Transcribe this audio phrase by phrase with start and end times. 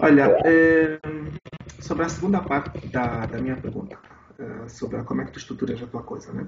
[0.00, 1.00] Olha, eh,
[1.80, 3.98] sobre a segunda parte da, da minha pergunta,
[4.38, 6.46] eh, sobre como é que tu estruturas a tua coisa, né?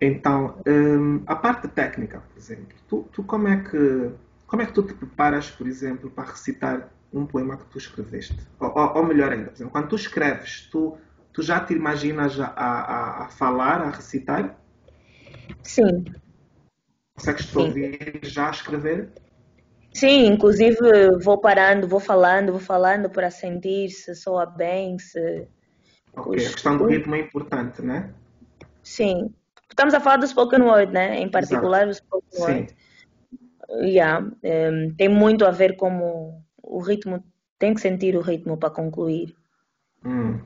[0.00, 4.12] Então, eh, a parte técnica, por exemplo, tu, tu como é que
[4.46, 8.36] como é que tu te preparas, por exemplo, para recitar um poema que tu escreveste?
[8.60, 10.98] Ou, ou, ou melhor ainda, por exemplo, quando tu escreves, tu,
[11.32, 14.60] tu já te imaginas a, a, a falar, a recitar?
[15.62, 16.04] Sim.
[17.16, 19.21] Consegues te ouvir já a escrever?
[19.94, 20.76] Sim, inclusive
[21.22, 25.46] vou parando, vou falando, vou falando para sentir se soa bem, se.
[26.16, 26.46] Ok, Os...
[26.46, 28.12] a questão do ritmo é importante, né?
[28.82, 29.34] Sim.
[29.70, 31.18] Estamos a falar do spoken word, né?
[31.18, 31.90] Em particular Exato.
[31.90, 32.70] o spoken word.
[32.70, 32.76] Sim
[33.80, 37.22] yeah, um, tem muito a ver com o ritmo,
[37.58, 39.34] tem que sentir o ritmo para concluir.
[40.04, 40.40] Hum,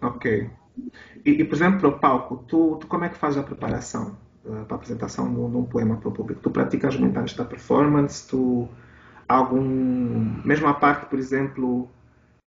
[0.00, 0.50] ok.
[1.24, 4.16] E, e, por exemplo, para o palco, tu, tu como é que fazes a preparação
[4.44, 6.40] uh, para a apresentação de um, de um, poema para o público?
[6.40, 8.26] Tu praticas muito antes da performance?
[8.28, 8.68] Tu
[9.32, 11.90] algum, mesmo a parte, por exemplo,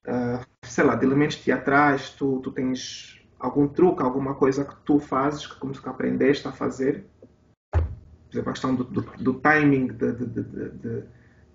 [0.06, 4.98] uh, sei lá, de elementos teatrais, tu, tu tens algum truque, alguma coisa que tu
[4.98, 7.06] fazes, que como que aprendeste a fazer?
[7.70, 11.04] por exemplo, a questão do, do, do timing de, de, de, de,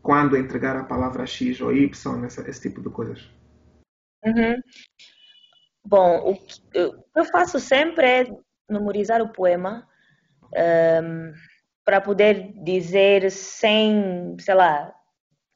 [0.01, 3.29] quando entregar a palavra X ou Y, esse, esse tipo de coisas.
[4.23, 4.61] Uhum.
[5.85, 8.35] Bom, o que eu faço sempre é
[8.69, 9.87] memorizar o poema
[10.43, 11.33] um, ehm,
[11.83, 14.93] para poder dizer sem, sei lá,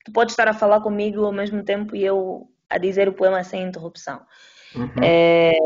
[0.05, 3.43] tu podes estar a falar comigo ao mesmo tempo e eu a dizer o poema
[3.43, 4.21] sem interrupção.
[4.73, 5.03] Uhum.
[5.03, 5.57] É,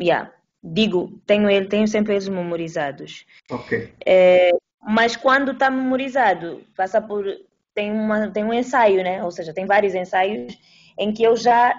[0.00, 0.32] yeah
[0.64, 3.26] digo, tenho ele, tenho sempre eles memorizados.
[3.50, 3.92] Ok.
[4.06, 7.26] É, mas quando está memorizado, passa por
[7.74, 9.22] tem uma tem um ensaio, né?
[9.22, 10.56] Ou seja, tem vários ensaios
[10.98, 11.74] em que eu já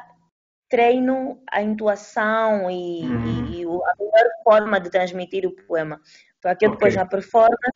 [0.70, 3.46] treino a intuação e, uhum.
[3.48, 6.00] e, e a melhor forma de transmitir o poema.
[6.42, 7.04] Para que eu depois okay.
[7.04, 7.72] na performance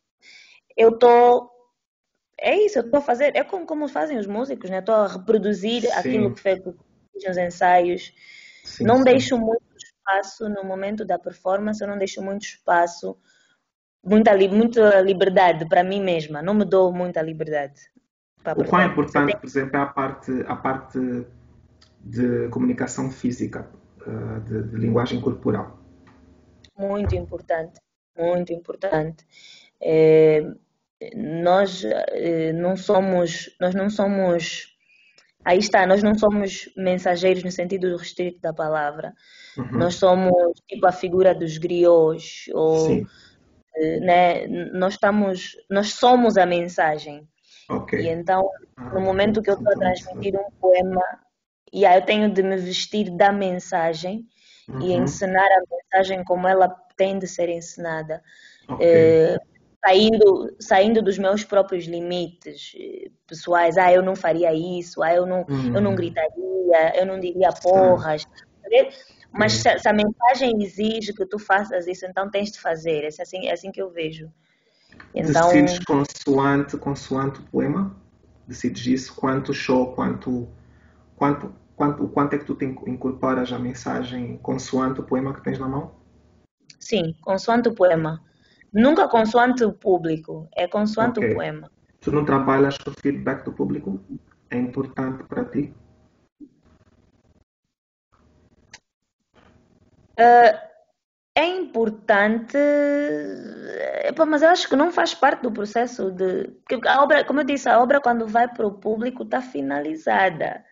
[0.76, 1.50] eu tô
[2.40, 4.78] é isso, eu estou a fazer, é como, como fazem os músicos, né?
[4.78, 5.92] Estou a reproduzir sim.
[5.92, 8.12] aquilo que fez nos ensaios.
[8.64, 9.04] Sim, não sim.
[9.04, 13.16] deixo muito espaço no momento da performance, eu não deixo muito espaço,
[14.02, 17.80] muita, muita liberdade para mim mesma, não me dou muita liberdade.
[18.56, 20.98] O quão é importante, por exemplo, é a parte, a parte
[22.00, 23.68] de comunicação física,
[24.06, 25.78] eh, de, de linguagem corporal?
[26.78, 27.78] Muito importante,
[28.16, 29.26] muito importante.
[29.78, 30.42] É,
[31.14, 34.70] nós é, não somos, nós não somos
[35.42, 39.14] Aí está, nós não somos mensageiros no sentido restrito da palavra.
[39.56, 39.78] Uhum.
[39.78, 40.32] Nós somos
[40.68, 43.06] tipo a figura dos griots ou Sim.
[43.76, 47.26] Eh, né, nós estamos, nós somos a mensagem.
[47.68, 48.02] Okay.
[48.02, 51.02] E então, ah, no momento que eu estou a transmitir um poema,
[51.72, 54.26] yeah, eu tenho de me vestir da mensagem
[54.68, 54.80] uhum.
[54.82, 58.22] e ensinar a mensagem como ela tem de ser ensinada.
[58.68, 58.86] Okay.
[58.86, 59.38] Eh,
[59.84, 63.76] saindo, saindo dos meus próprios limites eh, pessoais.
[63.76, 65.74] Ah, eu não faria isso, ah, eu não, uhum.
[65.74, 65.96] eu não hum.
[65.96, 68.24] gritaria, eu não diria porras.
[69.32, 73.04] Mas se, se, a mensagem exige que tu faças isso, então tens de fazer.
[73.04, 74.30] É assim, é assim que eu vejo.
[75.14, 75.48] Então...
[75.48, 77.96] Decides consoante, consoante o poema?
[78.46, 79.14] Decides isso?
[79.14, 80.48] Quanto show, quanto,
[81.16, 85.58] quanto, quanto, quanto é que tu te incorporas a mensagem consoante o poema que tens
[85.58, 85.94] na mão?
[86.78, 88.20] Sim, consoante o poema.
[88.72, 91.32] Nunca consoante o público, é consoante okay.
[91.32, 91.70] o poema.
[92.00, 94.00] Tu não trabalhas com o feedback do público?
[94.48, 95.74] É importante para ti?
[100.18, 100.70] Uh,
[101.34, 102.58] é importante,
[104.26, 106.50] mas eu acho que não faz parte do processo de.
[106.86, 110.64] A obra, como eu disse, a obra quando vai para o público está finalizada.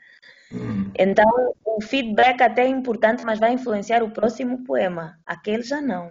[0.53, 0.91] Hum.
[0.99, 1.27] Então,
[1.65, 5.19] o feedback até é importante, mas vai influenciar o próximo poema.
[5.25, 6.11] Aquele já não.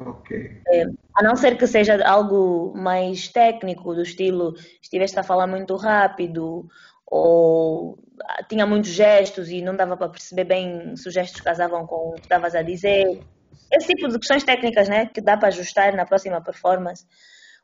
[0.00, 0.62] Ok.
[0.72, 0.84] É,
[1.14, 6.66] a não ser que seja algo mais técnico, do estilo estiveste a falar muito rápido
[7.06, 7.98] ou
[8.48, 12.12] tinha muitos gestos e não dava para perceber bem se os gestos casavam com o
[12.14, 13.04] que estavas a dizer.
[13.70, 17.04] Esse tipo de questões técnicas, né, que dá para ajustar na próxima performance.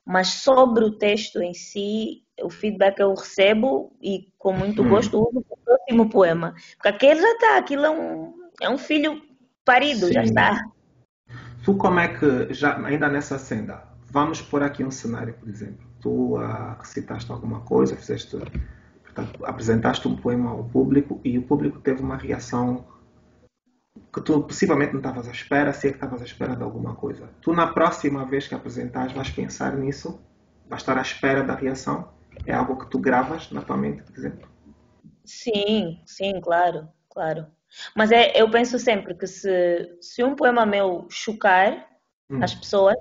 [0.05, 4.89] Mas sobre o texto em si, o feedback eu recebo e com muito hum.
[4.91, 6.55] gosto uso o próximo poema.
[6.77, 9.21] Porque aquele já está, aquilo é um, é um filho
[9.65, 10.13] parido, Sim.
[10.13, 10.76] já está.
[11.67, 15.85] Tu como é que, já ainda nessa senda, vamos por aqui um cenário, por exemplo.
[16.01, 16.37] Tu
[16.79, 18.37] recitaste alguma coisa, fizeste,
[19.03, 22.87] portanto, apresentaste um poema ao público e o público teve uma reação
[24.15, 26.95] que tu possivelmente não estavas à espera, se é que estavas à espera de alguma
[26.95, 27.29] coisa.
[27.41, 30.21] Tu na próxima vez que apresentares vais pensar nisso?
[30.69, 32.11] Vais estar à espera da reação?
[32.47, 34.49] É algo que tu gravas na tua mente, por exemplo?
[35.25, 37.56] Sim, sim, claro, claro.
[37.95, 41.87] Mas é, eu penso sempre que se, se um poema meu chocar
[42.31, 42.43] uhum.
[42.43, 42.97] as pessoas,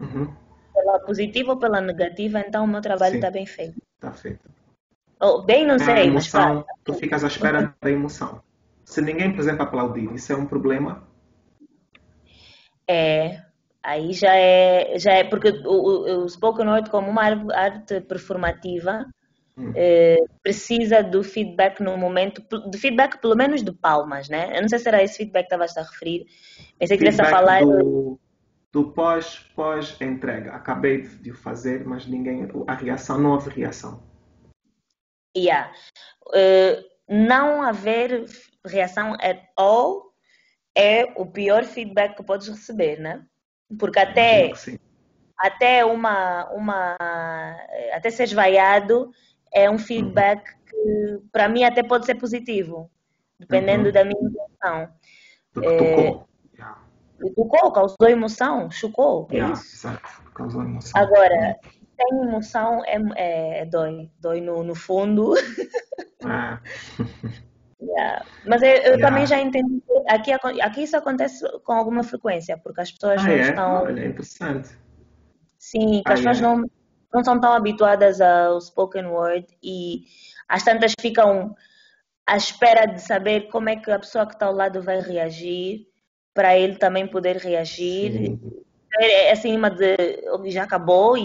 [0.00, 0.34] uhum.
[0.74, 3.80] pela positiva ou pela negativa, então o meu trabalho está bem feito.
[3.94, 4.48] Está feito.
[5.20, 8.42] Oh, bem, não É a sei, mas emoção, tu ficas à espera da emoção.
[8.84, 11.06] Se ninguém, por exemplo, aplaudir, isso é um problema?
[12.88, 13.42] é,
[13.82, 18.00] aí já é, já é porque o, o, o spoken word como uma ar- arte
[18.00, 19.06] performativa
[19.58, 19.72] Hum.
[19.74, 24.54] eh, precisa do feedback no momento, de feedback pelo menos de palmas, né?
[24.54, 26.26] Eu não sei se era esse feedback que estavas a referir.
[26.78, 28.20] Pensei que estivesse a falar do,
[28.70, 30.52] do pós, pós-entrega.
[30.52, 34.02] Acabei de, o fazer, mas ninguém, a reação, não houve reação.
[35.34, 35.72] Yeah.
[36.34, 38.26] Eh, não haver
[38.66, 40.12] reação at all
[40.74, 43.24] é o pior feedback que podes receber, né?
[43.78, 44.78] Porque até, que
[45.38, 46.96] até uma, uma,
[47.92, 49.10] até seres vaiado
[49.54, 52.90] é um feedback que para mim até pode ser positivo,
[53.38, 53.92] dependendo Uhum.
[53.92, 54.88] da minha intenção.
[55.52, 56.28] Porque É, tocou.
[56.54, 56.78] Yeah.
[57.24, 59.86] E tocou, causou emoção, chocou, é Yeah, isso.
[59.88, 60.22] exato.
[60.34, 61.00] Causou emoção.
[61.00, 61.56] Agora,
[61.96, 65.34] sem emoção é, é, é dói, dói no, no fundo.
[65.38, 66.58] É.
[67.78, 68.24] Yeah.
[68.46, 69.06] Mas eu, eu Yeah.
[69.06, 69.82] também já entendi.
[70.08, 73.40] Aqui, aqui isso acontece com alguma frequência, porque as pessoas Ah, não é?
[73.40, 73.74] estão.
[73.84, 74.70] Olha, interessante.
[75.58, 76.42] Sim, que Ah, as pessoas é?
[76.42, 76.64] não,
[77.16, 80.04] não são tão habituadas ao spoken word e
[80.48, 81.56] as tantas ficam
[82.26, 85.86] à espera de saber como é que a pessoa que está ao lado vai reagir,
[86.34, 88.12] para ele também poder reagir.
[88.12, 88.40] Sim.
[88.98, 89.96] É acima de
[90.46, 91.22] já acabou e,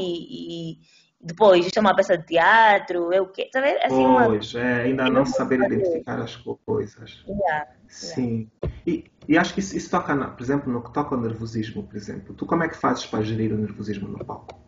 [0.74, 0.80] e
[1.22, 3.50] depois isto é uma peça de teatro, é o quê?
[3.54, 3.68] Sabe?
[3.68, 4.26] É Assim, uma.
[4.26, 7.24] Pois, é, ainda não saber identificar as coisas.
[7.28, 7.68] Yeah.
[7.88, 8.50] Sim.
[8.86, 11.84] E, e acho que isso, isso toca, na, por exemplo, no que toca ao nervosismo,
[11.84, 12.34] por exemplo.
[12.34, 14.60] Tu como é que fazes para gerir o nervosismo no palco?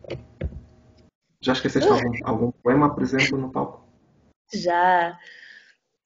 [1.44, 3.86] Já esqueceste algum, algum poema, por exemplo, no palco?
[4.52, 5.18] Já,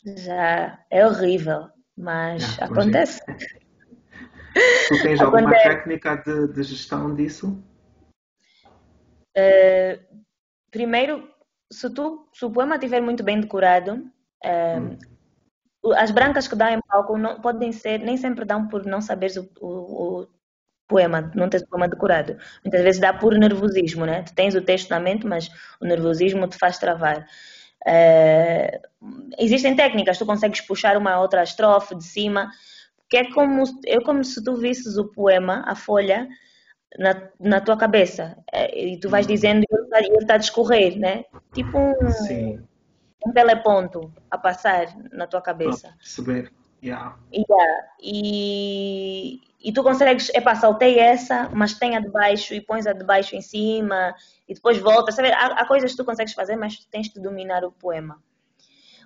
[0.04, 0.84] já.
[0.90, 2.64] É horrível, mas imagino.
[2.64, 3.20] acontece.
[4.88, 5.68] Tu tens alguma Acontece.
[5.68, 7.62] técnica de, de gestão disso?
[9.36, 10.00] Eh,
[10.70, 11.28] primeiro,
[11.70, 14.10] se, tu, se o poema estiver muito bem decorado,
[14.42, 14.98] eh, Hum.
[15.96, 19.36] as brancas que dão em palco não, podem ser, nem sempre dão por não saberes
[19.36, 20.28] o, o- o
[20.88, 22.36] poema, não tens o poema decorado.
[22.64, 24.22] Muitas vezes dá por nervosismo, né?
[24.22, 25.48] Tu tens o texto na mente, mas
[25.80, 27.26] o nervosismo te faz travar.
[27.86, 28.80] Eh,
[29.38, 32.50] existem técnicas, tu consegues puxar uma outra estrofe de cima,
[33.08, 36.26] que é como, é como se tu visses o poema, a folha,
[36.98, 38.36] na, na tua cabeça.
[38.52, 39.28] Eh, E tu vais Hum.
[39.28, 41.24] dizendo e ele está- está a discorrer, né?
[41.54, 42.60] Tipo um, Sim,
[43.26, 45.94] um teleponto a passar na tua cabeça.
[45.98, 46.50] perceber.
[46.82, 47.16] Yeah.
[47.32, 47.88] Yeah.
[48.00, 52.92] E, e tu consegues, epá, saltei essa, mas tem a de baixo e pões a
[52.92, 54.14] de baixo em cima
[54.48, 55.10] e depois volta.
[55.12, 55.32] Sabe?
[55.32, 58.22] Há, há coisas que tu consegues fazer, mas tens de dominar o poema.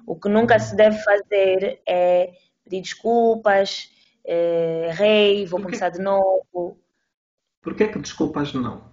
[0.06, 2.32] O que nunca se deve fazer é
[2.64, 3.90] pedir desculpas,
[4.24, 6.78] eh, errei, vou começar de novo.
[7.60, 8.84] Por que é que desculpas não?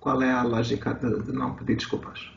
[0.00, 2.30] Qual é a lógica de, de não pedir desculpas?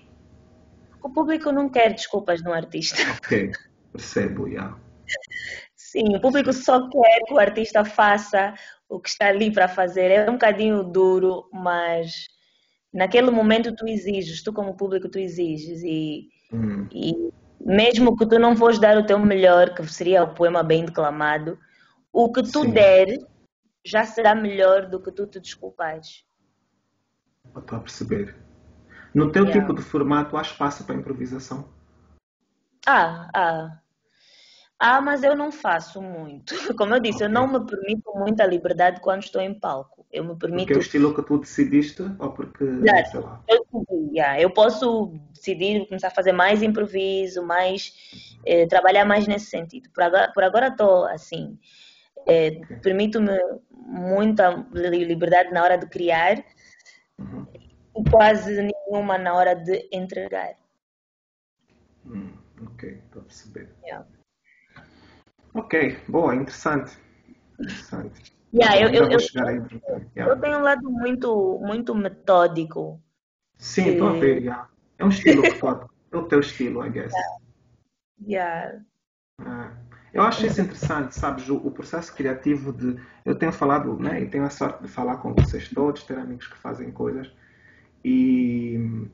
[1.04, 3.02] O público não quer desculpas de um artista.
[3.18, 3.52] Ok,
[3.92, 4.78] percebo, yeah.
[5.92, 8.54] Sim, o público só quer que o artista faça
[8.88, 10.10] o que está ali para fazer.
[10.10, 12.30] É um bocadinho duro, mas
[12.94, 17.14] naquele momento tu exiges, tu como público tu exiges e, Hum, e
[17.60, 21.60] mesmo que tu não fores dar o teu melhor, que seria o poema bem declamado,
[22.14, 22.72] o que tu Sim.
[22.72, 23.08] der
[23.86, 26.26] já será melhor do que tu te desculpares.
[27.54, 28.34] estou a perceber.
[29.14, 29.60] No teu Yeah.
[29.68, 31.68] tipo de formato há espaço para improvisação?
[32.88, 33.82] Ah, ah.
[34.84, 36.56] Ah, mas eu não faço muito.
[36.76, 37.34] Como eu disse, eu Ok.
[37.36, 40.08] não me permito muita liberdade quando estou em palco.
[40.12, 43.12] Eu me Porque é permito o estilo que tu decidiste ou porque, Exato.
[43.12, 43.68] sei lá, Eu,
[44.12, 47.94] yeah, eu posso decidir começar a fazer mais improviso, mais
[48.44, 49.88] eh, trabalhar mais nesse sentido.
[49.92, 51.60] Por agora, por agora estou assim,
[52.28, 52.78] eh, Ok.
[52.78, 53.38] permito-me
[53.70, 56.44] muita li- liberdade na hora de criar
[57.20, 57.46] Uhum.
[57.96, 60.56] e quase nenhuma na hora de entregar.
[62.04, 63.70] Hum, ok, estou a perceber.
[63.84, 64.08] Yeah.
[65.54, 66.98] Ok, boa, interessante.
[67.60, 68.34] Interessante.
[68.54, 70.42] Yeah, eu, eu, eu, entretanto, eu yeah.
[70.42, 73.02] tenho um lado muito, muito metódico.
[73.58, 74.70] Sim, estou a ver, yeah.
[74.98, 77.14] É um estilo que tu, é o teu estilo, I guess.
[78.28, 78.82] Yeah.
[79.40, 79.72] Ah,
[80.14, 83.00] eu acho isso interessante, sabes, o, o processo criativo de.
[83.24, 86.48] Eu tenho falado, né, e tenho a sorte de falar com vocês todos, ter amigos
[86.48, 87.32] que fazem coisas,
[88.04, 89.08] e,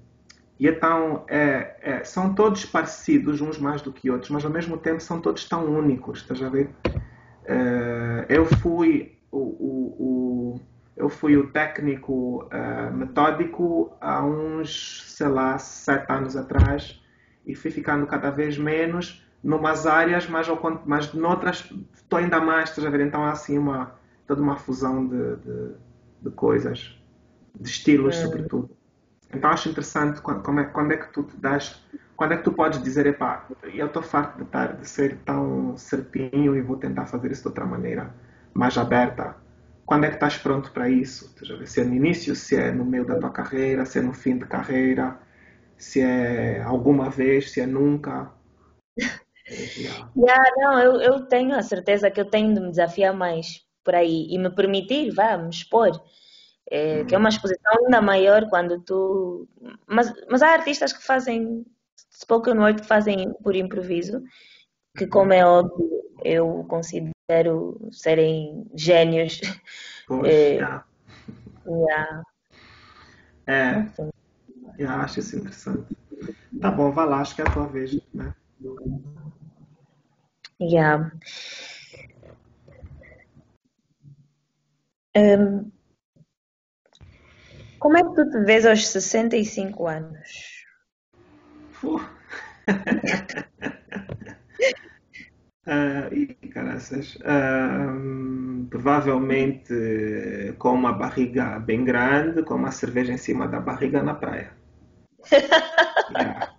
[0.60, 4.78] e então é, é, são todos parecidos, uns mais do que outros, mas ao mesmo
[4.78, 6.76] tempo são todos tão únicos, estás a ver?
[7.46, 15.28] Eh, eu fui o, o, o- eu fui o técnico eh, metódico há uns, sei
[15.28, 17.00] lá, sete anos atrás
[17.46, 22.70] e fui ficando cada vez menos numas áreas, mas, ao, mas noutras estou ainda mais,
[22.70, 23.02] estás a ver?
[23.02, 23.96] Então há assim uma,
[24.26, 25.76] toda uma fusão de, de,
[26.22, 26.96] de coisas,
[27.60, 28.18] de estilos Hum.
[28.18, 28.77] sobretudo.
[29.34, 31.84] Então acho interessante quando, é, quando é que tu te das
[32.16, 35.78] Quando é que tu podes dizer, epá, eu estou farto de, estar, de ser tão
[35.78, 38.14] certinho e vou tentar fazer isso de outra maneira,
[38.54, 39.36] mais aberta?
[39.86, 41.34] Quando é que estás pronto para isso?
[41.66, 44.38] Se é no início, se é no meio da tua carreira, se é no fim
[44.38, 45.18] de carreira,
[45.78, 48.32] se é alguma vez, se é nunca.
[49.78, 50.10] Yeah.
[50.18, 53.96] yeah não, eu, eu tenho a certeza que eu tenho de me desafiar mais por
[53.96, 55.92] aí e me permitir, vá, me expor.
[56.70, 57.30] É, Que é uma uhum.
[57.30, 59.48] exposição ainda maior quando tu.
[59.88, 61.66] Mas, mas há artistas que fazem
[62.14, 64.24] spoken word que fazem por improviso,
[64.98, 65.10] que uhum.
[65.10, 65.90] como é óbvio,
[66.24, 69.40] eu considero serem gênios.
[70.08, 70.30] Poxa.
[70.30, 72.24] É, yeah.
[73.48, 73.88] é,
[74.78, 75.96] eu acho isso interessante.
[76.60, 78.34] Tá bom, vai lá, acho que é a tua vez, né?
[80.60, 81.12] Yeah.
[85.16, 85.72] Um,
[87.80, 90.66] como é que tu te vês aos 65 anos?
[91.84, 91.96] Uh.
[95.68, 97.16] uh, e caraças.
[97.18, 99.74] Uh, provavelmente
[100.58, 104.52] com uma barriga bem grande, com uma cerveja em cima da barriga na praia.
[106.12, 106.54] yeah.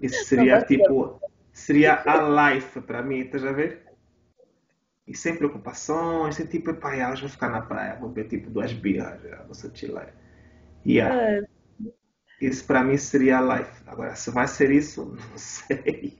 [0.00, 1.20] Isso seria tipo.
[1.52, 3.84] Seria a life para mim, estás a ver?
[5.06, 8.72] E sem preocupações, sem tipo, pai, elas vão ficar na praia, vou ver tipo duas
[8.72, 10.14] birras, vou ser chilar.
[10.86, 11.14] Yeah.
[11.14, 11.42] É.
[12.40, 13.82] Isso para mim seria a life.
[13.86, 16.18] Agora, se vai ser isso, não sei.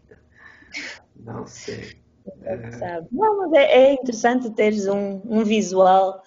[1.17, 1.97] Não sei.
[2.43, 3.03] É...
[3.11, 6.23] Não, mas é, é, interessante teres um, um visual.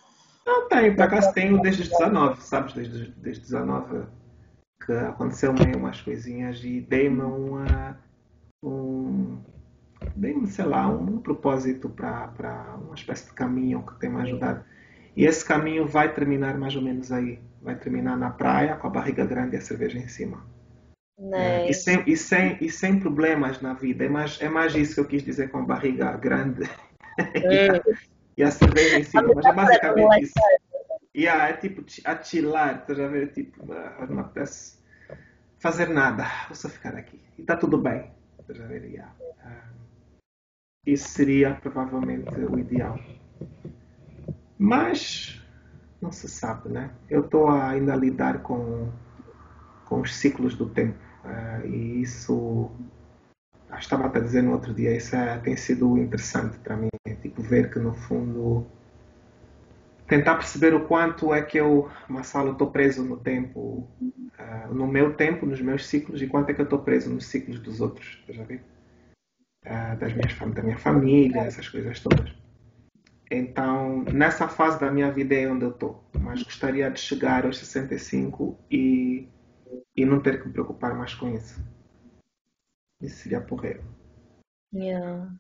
[0.46, 2.74] Não, tenho, por acaso tenho desde os 19, sabes?
[2.74, 4.06] Desde, desde 19
[4.86, 7.98] que aconteceu meio umas coisinhas e dei-me uma.
[8.62, 9.40] Um,
[10.16, 14.64] dei-me, sei lá, um propósito para uma espécie de caminho que tem me ajudado.
[15.16, 18.92] E esse caminho vai terminar mais ou menos aí vai terminar na praia com a
[18.92, 20.46] barriga grande e a cerveja em cima.
[21.34, 24.06] É, e, sem, e, sem, e sem problemas na vida.
[24.06, 26.70] É mais, é mais isso que eu quis dizer com a barriga grande
[27.34, 27.82] e, a,
[28.38, 29.34] e, a, cerveja em cima.
[29.34, 30.34] Mas é basicamente isso.
[31.14, 33.32] E é tipo a chilar, estás a ver?
[33.32, 34.78] Tipo, ah, não apetece
[35.58, 37.20] fazer nada, vou só ficar aqui.
[37.38, 38.12] E está tudo bem.
[38.40, 38.84] Estás a ver?
[38.84, 39.12] Yeah.
[40.86, 43.00] isso seria provavelmente o ideal.
[44.58, 45.42] Mas
[46.02, 46.92] não se sabe, né?
[47.10, 48.90] Eu estou ainda a lidar com,
[49.86, 52.72] com os ciclos do tempo uh, e isso,
[53.78, 57.42] estava a dizer no outro dia, isso é, tem sido interessante para mim, é, tipo
[57.42, 58.66] ver que no fundo
[60.08, 65.14] tentar perceber o quanto é que eu, Massalo, estou preso no tempo, uh, no meu
[65.16, 68.24] tempo, nos meus ciclos, e quanto é que eu estou preso nos ciclos dos outros,
[68.30, 68.44] já?
[68.44, 72.45] Uh, das minhas, da minha família, essas coisas todas.
[73.30, 76.04] Então, nessa fase da minha vida é onde eu estou.
[76.20, 79.28] Mas gostaria de chegar aos 65 e,
[79.96, 81.60] e não ter que me preocupar mais com isso.
[83.02, 83.84] Isso seria porreiro.
[84.74, 85.32] Yeah.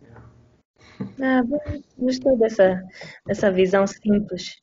[0.00, 0.28] yeah.
[1.20, 1.42] Ah,
[1.98, 2.82] gostei dessa,
[3.26, 4.60] dessa visão simples.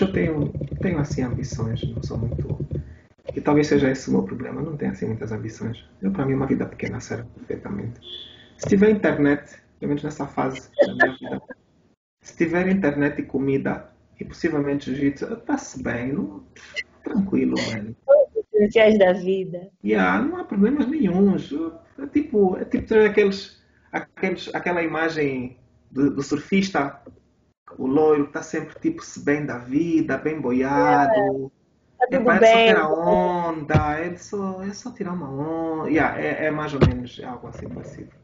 [0.00, 2.58] Eu tenho, tenho assim ambições, não sou muito.
[3.34, 4.62] E talvez seja esse o meu problema.
[4.62, 5.84] Não tenho assim muitas ambições.
[6.00, 8.00] Eu, para mim, uma vida pequena serve perfeitamente.
[8.58, 11.42] Se tiver internet, pelo menos nessa fase da minha vida.
[12.20, 16.44] Se tiver internet e comida e possivelmente jiu-jitsu, está-se bem, não...
[17.02, 17.96] tranquilo, mano.
[18.06, 19.70] Os da vida.
[19.84, 21.52] Yeah, não há problemas nenhums.
[21.98, 23.60] É tipo, é tipo aqueles,
[23.90, 25.56] aqueles, aquela imagem
[25.90, 27.02] do, do surfista,
[27.76, 31.50] o loiro está sempre tipo se bem da vida, bem boiado.
[32.00, 35.90] É, tá é, é só tirar onda, é só, é só tirar uma onda.
[35.90, 38.22] Yeah, é, é mais ou menos algo assim parecido.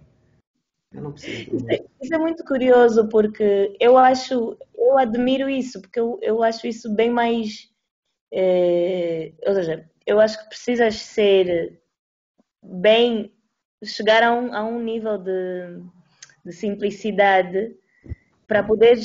[0.93, 1.57] Eu não preciso.
[1.57, 6.43] Isso é, isso é muito curioso porque eu acho, eu admiro isso, porque eu, eu
[6.43, 7.71] acho isso bem mais.
[8.33, 11.81] É, ou seja, eu acho que precisas ser
[12.63, 13.33] bem.
[13.85, 15.83] chegar a um, a um nível de,
[16.45, 17.77] de simplicidade
[18.47, 18.99] para poder.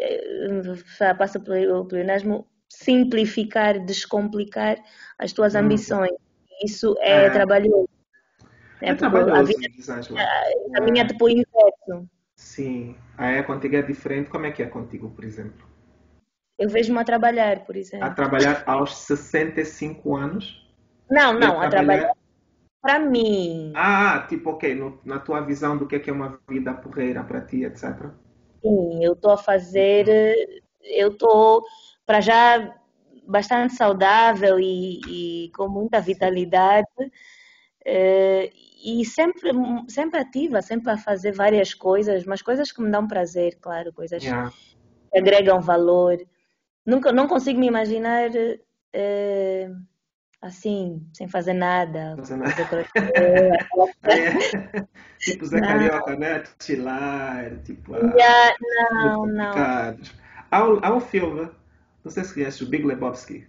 [0.00, 4.76] É, passa pelo pleonasmo, simplificar, descomplicar
[5.18, 5.58] as tuas hum.
[5.58, 6.12] ambições.
[6.64, 7.30] Isso é, é.
[7.30, 7.88] trabalhoso.
[8.80, 9.68] É, é trabalhoso, a, vida,
[10.16, 12.08] a, a minha é tipo o inverso.
[12.36, 12.96] Sim.
[13.16, 14.30] A é contigo é diferente.
[14.30, 15.66] Como é que é contigo, por exemplo?
[16.58, 18.06] Eu vejo-me a trabalhar, por exemplo.
[18.06, 20.66] A trabalhar aos 65 anos?
[21.10, 22.12] Não, não, a trabalhar
[22.80, 23.72] para mim.
[23.74, 27.22] Ah, tipo, ok, no, na tua visão do que é, que é uma vida porreira
[27.22, 28.10] para ti, etc.
[28.62, 30.06] Sim, eu estou a fazer,
[30.82, 31.64] eu estou
[32.06, 32.74] para já
[33.26, 35.00] bastante saudável e,
[35.46, 36.88] e com muita vitalidade.
[37.86, 39.50] Uh, e sempre,
[39.88, 44.22] sempre ativa, sempre a fazer várias coisas, mas coisas que me dão prazer, claro, coisas
[44.22, 44.50] yeah.
[45.10, 46.18] que agregam valor.
[46.86, 49.76] Nunca, não consigo me imaginar uh,
[50.40, 52.14] assim, sem fazer nada.
[52.16, 52.52] Fazer nada.
[54.04, 54.86] é.
[55.18, 56.44] Tipo Zé Carioca, né?
[56.60, 57.94] Chilar, tipo.
[57.94, 58.56] Yeah,
[58.92, 59.52] não, não.
[60.50, 61.50] Há, um, há um filme,
[62.04, 63.46] não sei se conhece, o Big Lebowski.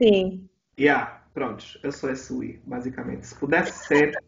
[0.00, 0.48] Sim.
[0.78, 3.28] Yeah, pronto, eu sou esse Wii, basicamente.
[3.28, 4.20] Se pudesse ser,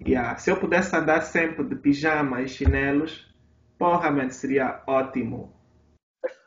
[0.00, 3.30] yeah, se eu pudesse andar sempre de pijama e chinelos,
[3.78, 5.52] porra, man, seria ótimo.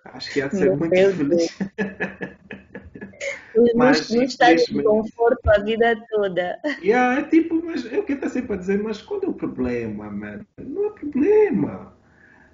[0.05, 1.60] Acho que ia ser Meu muito Deus feliz.
[3.75, 6.60] mas não está de conforto a vida toda.
[6.81, 10.10] Yeah, é tipo, mas eu que estou sempre a dizer, mas qual é o problema,
[10.10, 10.43] mano?
[10.60, 11.96] Não há problema.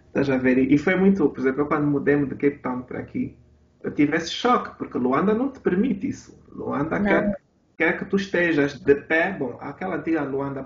[0.07, 0.57] Estás a ver?
[0.57, 3.37] E foi muito, por exemplo, eu quando mudei-me de Cape Town para aqui,
[3.87, 6.37] eu tive esse choque, porque Luanda não te permite isso.
[6.51, 7.37] Luanda quer,
[7.77, 10.61] quer que tu estejas de pé, bom, aquela antiga Luanda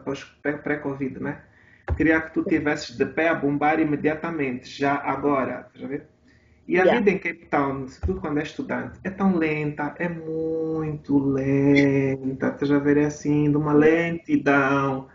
[0.64, 1.42] pré-Covid, né?
[1.96, 5.68] Queria que tu estivesses de pé a bombar imediatamente, já agora.
[5.76, 6.08] A ver?
[6.68, 6.98] E a yeah.
[7.00, 12.48] vida em Cape Town, sobretudo quando é estudante, é tão lenta, é muito lenta.
[12.48, 12.98] Estás a ver?
[12.98, 15.08] É assim, de uma lentidão.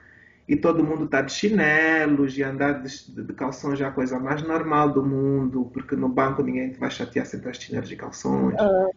[0.48, 4.42] E todo mundo está de chinelos e andar de, de, calções é a coisa mais
[4.42, 8.54] normal do mundo, porque no banco ninguém te vai chatear sempre as chinelos de calções.
[8.60, 8.90] Oh,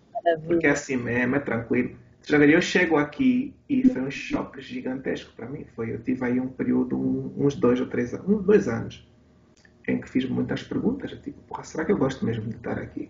[0.45, 1.95] porque é assim mesmo, é tranquilo.
[2.23, 5.65] Já ver, eu chego aqui e foi um choque gigantesco para mim.
[5.75, 9.09] Foi, eu tive aí um período, um, uns dois ou três anos, uns dois anos,
[9.87, 13.09] em que fiz muitas perguntas, tipo, porra, será que eu gosto mesmo de estar aqui?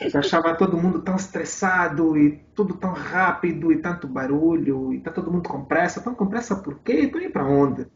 [0.00, 5.10] Eu achava todo mundo tão estressado e tudo tão rápido e tanto barulho e tá
[5.10, 6.00] todo mundo com pressa.
[6.00, 7.00] Tão com pressa por quê?
[7.00, 7.86] Estão indo para onde?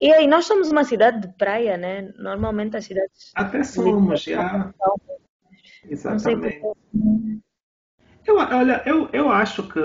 [0.00, 2.12] E aí, nós somos uma cidade de praia, né?
[2.16, 3.30] Normalmente as cidades.
[3.36, 4.74] Até somos, já.
[5.88, 6.60] Exatamente.
[8.26, 9.80] Eu, olha, eu, eu acho que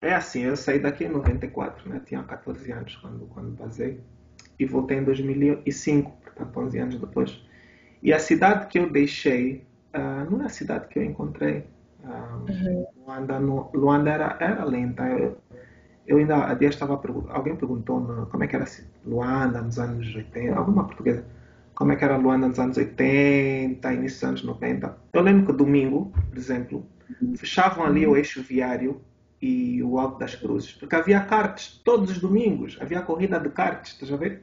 [0.00, 2.00] é assim, eu saí daqui em 94, né?
[2.04, 4.00] Tinha 14 anos quando, quando basei.
[4.58, 7.42] E voltei em 2005, portanto, 11 anos depois.
[8.02, 11.64] E a cidade que eu deixei uh, não é a cidade que eu encontrei.
[12.04, 12.86] Uh, uhum.
[13.06, 15.02] Luanda, no, Luanda era, era lenta.
[15.04, 15.38] Eu,
[16.06, 18.66] eu ainda, estava alguém perguntou como é que era
[19.06, 21.24] Luanda nos anos 80, alguma portuguesa,
[21.74, 24.98] como é que era Luanda nos anos 80, início dos anos 90.
[25.14, 26.86] Eu lembro que domingo, por exemplo,
[27.22, 27.34] uhum.
[27.36, 29.00] fechavam ali o eixo viário
[29.44, 33.92] e o Alto das Cruzes, porque havia karts todos os domingos, havia corrida de karts,
[33.92, 34.42] estás a ver?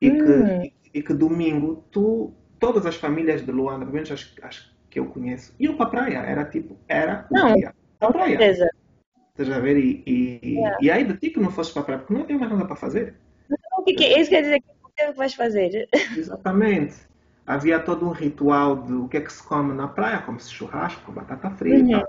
[0.00, 0.16] E, hum.
[0.24, 4.74] que, e, e, que domingo tu, todas as famílias de Luanda, pelo menos as, as
[4.88, 8.38] que eu conheço, iam para a praia, era tipo, era não, dia, para a praia.
[8.38, 8.70] Certeza.
[9.32, 9.76] Estás a ver?
[9.76, 10.78] E, e, yeah.
[10.80, 12.64] e aí de ti que não fosses para a praia, porque não havia mais nada
[12.64, 13.14] para fazer.
[13.76, 14.18] o que, que é?
[14.18, 15.90] Isso quer dizer que o que é que vais fazer?
[16.16, 16.96] Exatamente.
[17.46, 21.12] Havia todo um ritual de o que é que se come na praia, como-se churrasco,
[21.12, 21.98] batata frita.
[21.98, 22.04] Uhum.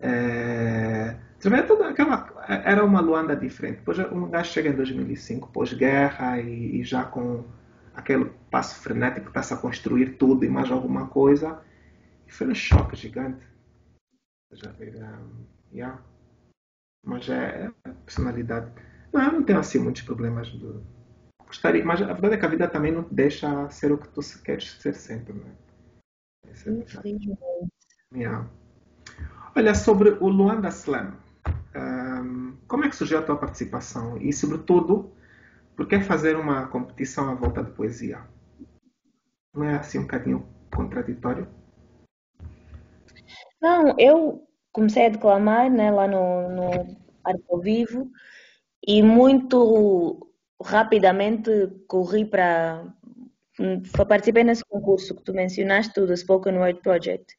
[0.00, 1.27] É
[1.66, 3.78] toda aquela, era uma Luanda diferente.
[3.78, 7.44] Depois um gajo chega em 2005, pós-guerra e, e, já com
[7.94, 11.62] aquele passo frenético que está-se a construir tudo e mais alguma coisa.
[12.26, 13.46] E foi um choque gigante.
[14.52, 14.74] Já
[15.72, 16.02] yeah.
[17.06, 18.72] Mas é, é personalidade.
[19.12, 20.48] Não, eu não tenho assim muitos problemas.
[20.48, 20.80] De,
[21.46, 24.08] gostaria, mas a verdade é que a vida também não te deixa ser o que
[24.08, 25.34] tu queres ser sempre.
[25.34, 25.52] Né?
[26.46, 28.48] É yeah.
[29.54, 31.27] Olha, sobre o Luanda Slam.
[32.68, 34.18] Como é que surgiu a tua participação?
[34.18, 35.10] E, sobretudo,
[35.74, 38.20] por que fazer uma competição à volta de poesia?
[39.54, 41.48] Não é assim um bocadinho contraditório?
[43.60, 46.96] Não, eu comecei a declamar né, lá no, no
[47.48, 48.10] ao Vivo
[48.86, 50.28] e muito
[50.62, 51.50] rapidamente
[51.88, 52.84] corri para.
[54.06, 57.34] Participei nesse concurso que tu mencionaste, do Spoken Word Project.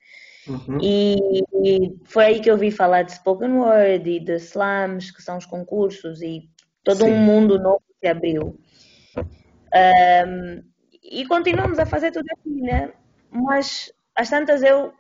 [0.50, 0.80] Uhum.
[0.82, 5.22] E, e, foi aí que eu vi falar de spoken word e de slams, que
[5.22, 6.50] são os concursos, e
[6.84, 7.12] todo Sim.
[7.12, 8.60] um mundo novo se abriu.
[9.18, 10.64] Um,
[11.04, 12.92] e continuamos a fazer tudo aqui, né?
[13.30, 14.92] Mas às tantas eu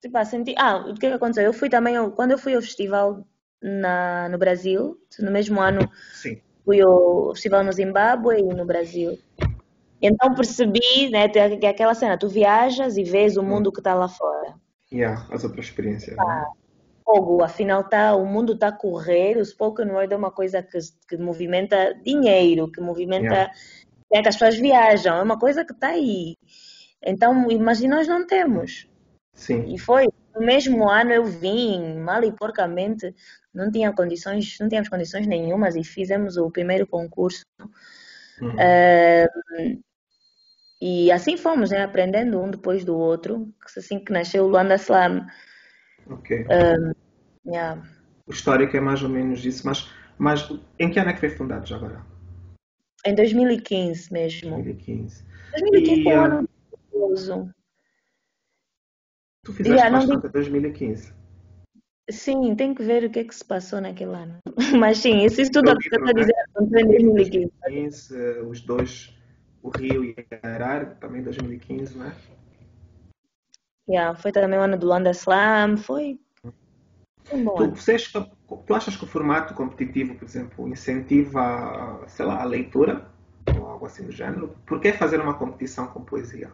[0.00, 0.54] tipo, senti.
[0.56, 1.44] Ah, o que, é que aconteceu?
[1.44, 3.26] Eu fui também, quando eu fui ao festival
[3.60, 6.40] na, no Brasil, no mesmo ano, Sim.
[6.64, 9.18] fui ao festival no Zimbábue e no Brasil.
[10.00, 13.94] Então percebi, né, que é aquela cena, tu viajas e vês o mundo que está
[13.94, 14.54] lá fora.
[14.92, 16.16] Yeah, as outras experiências.
[16.18, 16.46] Ah,
[17.04, 20.78] fogo, afinal tá, o mundo está a correr, o spoken word é uma coisa que,
[21.08, 23.52] que movimenta dinheiro, que movimenta, yeah.
[24.12, 26.36] é que as pessoas viajam, é uma coisa que está aí.
[27.04, 28.88] Então, imagina nós não temos.
[29.34, 29.72] Sim.
[29.72, 33.14] E foi, no mesmo ano eu vim, mal e porcamente,
[33.54, 37.44] não tinha condições, não tínhamos condições nenhumas e fizemos o primeiro concurso.
[38.40, 38.54] Uhum.
[38.54, 39.82] Uh,
[40.80, 41.82] e assim fomos, né?
[41.82, 43.52] Aprendendo um depois do outro.
[43.76, 45.26] Assim que nasceu o Luanda Slam.
[46.08, 46.46] Ok.
[46.46, 47.82] Um, yeah.
[48.26, 49.66] O histórico é mais ou menos isso.
[49.66, 52.04] Mas, mas em que ano é que foi fundado já agora?
[53.04, 54.50] Em 2015 mesmo.
[54.50, 55.24] 2015.
[55.58, 56.48] 2015 foi um ano
[56.92, 57.50] maravilhoso.
[59.44, 61.12] Tu fizeste yeah, bastante em 2015.
[62.10, 64.38] Sim, tem que ver o que é que se passou naquele ano.
[64.78, 67.50] Mas sim, isso, isso tudo que eu estou a dizer aconteceu em 2015.
[67.62, 68.40] 2015.
[68.48, 69.17] Os dois,
[69.68, 72.14] o Rio e a Arar, também 2015, né?
[73.88, 76.18] Yeah, foi também o ano do Luanda Slam, foi,
[77.24, 77.56] foi bom.
[77.56, 83.10] Tu, vocês, tu achas que o formato competitivo, por exemplo, incentiva, sei lá, a leitura?
[83.58, 84.54] Ou algo assim do género?
[84.66, 86.50] Por que fazer uma competição com poesia?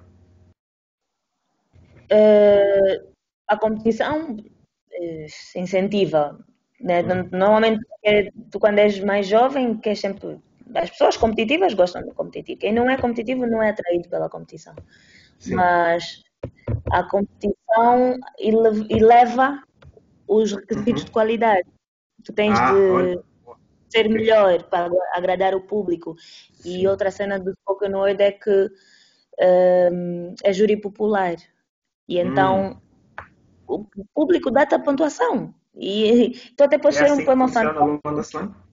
[2.04, 3.12] Uh,
[3.48, 6.38] a competição uh, incentiva.
[6.80, 7.02] Né?
[7.02, 7.28] Hum.
[7.32, 7.84] Normalmente,
[8.50, 10.38] tu quando és mais jovem, queres sempre.
[10.74, 12.56] As pessoas competitivas gostam de competir.
[12.56, 14.74] Quem não é competitivo não é atraído pela competição.
[15.38, 15.54] Sim.
[15.54, 16.22] Mas
[16.90, 19.62] a competição eleva
[20.26, 21.06] os requisitos uhum.
[21.06, 21.68] de qualidade.
[22.24, 23.24] Tu tens ah, de olha.
[23.88, 26.16] ser melhor para agradar o público.
[26.54, 26.80] Sim.
[26.80, 28.70] E outra cena do Spoken Word é que
[29.92, 31.36] um, é júri popular.
[32.08, 32.80] E então
[33.68, 33.86] hum.
[33.96, 35.54] o público dá-te a pontuação.
[35.74, 38.63] E tu até pode é ser assim um poema fantástico.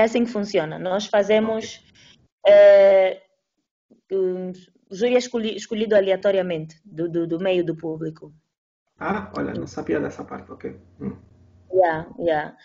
[0.00, 0.78] É assim que funciona.
[0.78, 1.84] Nós fazemos.
[2.46, 3.20] Okay.
[4.10, 4.52] Uh,
[4.90, 8.32] júri é escolhido aleatoriamente do, do, do, meio do público.
[8.98, 10.74] Ah, olha, não sabia dessa parte, ok.
[11.00, 11.16] Hum.
[11.72, 12.56] Yeah, yeah.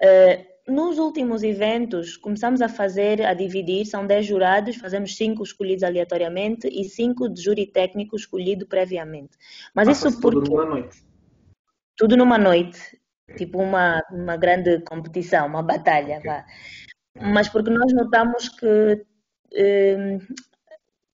[0.00, 5.82] Uh, nos últimos eventos, começamos a fazer, a dividir, são 10 jurados, fazemos 5 escolhidos
[5.82, 9.36] aleatoriamente e 5 de júri técnico escolhido previamente.
[9.74, 10.38] Mas ah, isso porque...
[10.38, 11.04] Tudo numa noite?
[11.96, 12.98] Tudo numa noite.
[13.36, 16.18] Tipo uma, uma grande competição, uma batalha.
[16.18, 16.44] Okay.
[17.20, 20.34] Mas porque nós notamos que uh,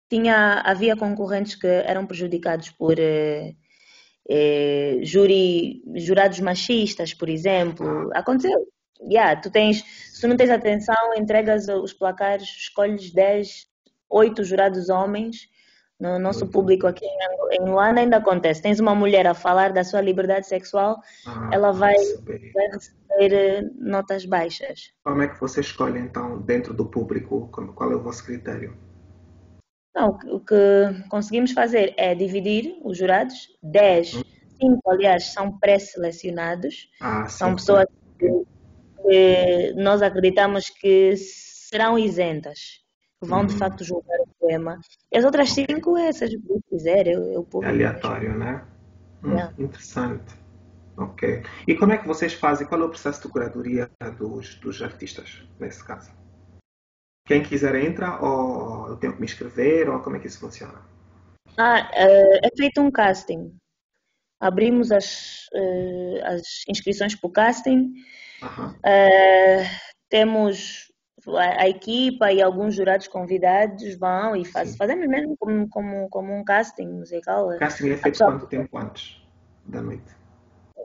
[0.09, 3.55] tinha, havia concorrentes que eram prejudicados por eh,
[4.29, 8.09] eh, júri, jurados machistas, por exemplo.
[8.13, 8.67] Aconteceu.
[9.09, 13.67] Yeah, tu tens, se não tens atenção, entregas os placares, escolhes 10,
[14.09, 15.49] 8 jurados homens.
[15.99, 17.05] No nosso público aqui
[17.51, 18.61] em Luanda ainda acontece.
[18.61, 23.61] Tens uma mulher a falar da sua liberdade sexual, ah, ela vai, vai receber eh,
[23.77, 24.91] notas baixas.
[25.03, 27.47] Como é que você escolhe então dentro do público?
[27.47, 28.77] Qual é o vosso critério?
[29.95, 30.55] Não, o que
[31.09, 34.21] conseguimos fazer é dividir os jurados, 10,
[34.59, 37.85] 5 aliás são pré-selecionados, ah, são pessoas
[38.19, 38.27] que,
[39.01, 42.84] que, nós acreditamos que serão isentas,
[43.25, 43.59] que vão de uhum.
[43.59, 44.79] facto julgar o poema.
[45.11, 48.63] E as outras 5 é, seja o que quiser, eu, eu É aleatório, né?
[49.23, 50.35] Hum, interessante.
[50.97, 51.43] Ok.
[51.67, 52.67] E como é que vocês fazem?
[52.67, 56.11] Qual é o processo de curadoria dos, dos artistas, nesse caso?
[57.27, 60.79] Quem quiser entra ou eu tenho que me inscrever ou como é que isso funciona?
[61.57, 63.57] Ah, é, é feito um casting.
[64.39, 67.93] Abrimos as, eh, as inscrições para o casting.
[68.43, 68.75] Uhum.
[70.09, 70.91] temos
[71.27, 76.33] a, a, equipa e alguns jurados convidados vão e faz, fazemos mesmo como, como, como
[76.33, 77.49] um casting musical.
[77.49, 79.21] O casting é feito quanto tempo antes
[79.65, 80.15] da noite?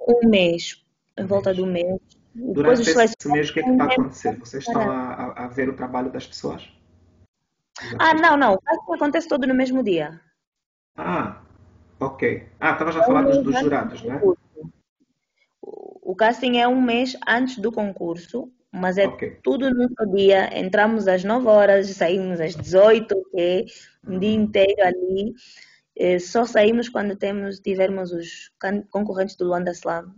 [0.09, 0.83] Um mês,
[1.17, 1.57] em um volta mês.
[1.59, 2.01] do mês.
[2.35, 4.39] Durante esse mês, o que é que está a acontecer?
[4.39, 6.71] Vocês estão a, a, ver o trabalho das pessoas?
[7.99, 8.59] Ah, não, não.
[8.87, 10.21] O acontece todo no mesmo dia.
[10.97, 11.41] Ah,
[11.99, 12.47] ok.
[12.61, 14.21] Ah, estavas a falar dos, dos jurados, né?
[15.63, 19.39] O casting é um mês antes do concurso, mas é okay.
[19.43, 20.59] tudo no seu dia.
[20.59, 23.67] Entramos às 9 horas, saímos às 18, ok?
[24.07, 24.45] Um dia uhum.
[24.45, 25.35] inteiro ali.
[25.97, 28.51] Eh, só saímos quando temos, tivermos os
[28.91, 30.15] concorrentes do Luanda Slam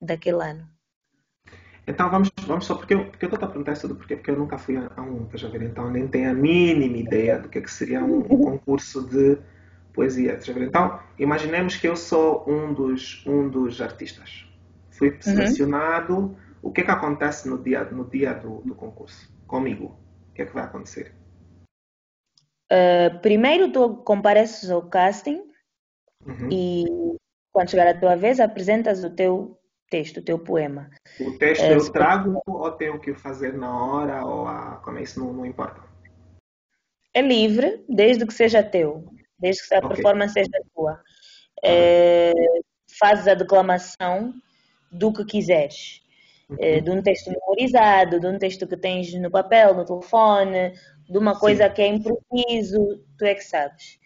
[0.00, 0.68] daquele ano.
[1.86, 4.30] Então vamos, vamos só, porque eu, porque eu estou a perguntar isso tudo porque, porque
[4.30, 5.62] eu nunca fui a, um, estás a ver?
[5.62, 9.38] Então nem tenho a mínima ideia do que, é que seria um, um concurso de
[9.94, 10.66] poesia, estás a ver?
[10.66, 14.46] Então imaginemos que eu sou um dos, um dos artistas.
[14.90, 15.16] Fui uhum.
[15.20, 16.16] selecionado.
[16.16, 16.36] Uhum.
[16.62, 19.32] O que é que acontece no dia, no dia do, do concurso?
[19.46, 19.98] Comigo?
[20.30, 21.14] O que é que vai acontecer?
[22.70, 25.42] Uh, primeiro tu compareces ao casting
[26.26, 26.48] uhum.
[26.50, 26.84] e
[27.50, 30.90] quando chegar a tua vez apresentas o teu texto, o teu poema.
[31.18, 35.02] O texto é, eu trago ou tenho que fazer na hora ou a, como é
[35.02, 35.82] isso não, não importa?
[37.14, 39.90] É livre, desde que seja teu, desde que a okay.
[39.90, 41.00] performance seja tua.
[41.64, 42.32] É,
[42.98, 44.34] fazes a declamação
[44.92, 46.02] do que quiseres.
[46.58, 46.82] É, uhum.
[46.82, 50.72] de um texto memorizado, de um texto que tens no papel, no telefone,
[51.08, 51.74] de uma coisa Sim.
[51.74, 53.98] que é improviso, tu é que sabes.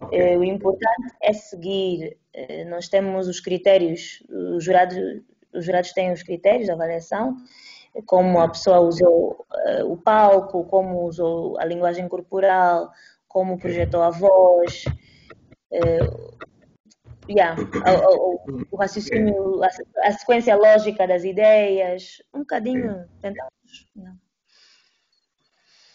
[0.00, 0.18] Okay.
[0.18, 4.22] É, o importante é seguir eh, nós temos os critérios,
[4.56, 4.96] os jurados,
[5.54, 7.36] os jurados têm os critérios de avaliação,
[8.06, 9.44] como a pessoa usou
[9.84, 12.90] o palco, como usou a linguagem corporal,
[13.28, 14.84] como projetou a voz,
[17.28, 19.68] yeah, o, o, o, raciocínio, a,
[20.08, 23.52] a, sequência lógica das ideias, um bocadinho tentamos.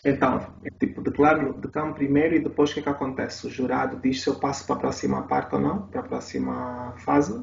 [0.05, 3.45] Então, tipo, declaro, declaro primeiro e depois o que, é que acontece?
[3.45, 6.95] O jurado diz se eu passo para a próxima parte ou não, para a próxima
[6.99, 7.33] fase?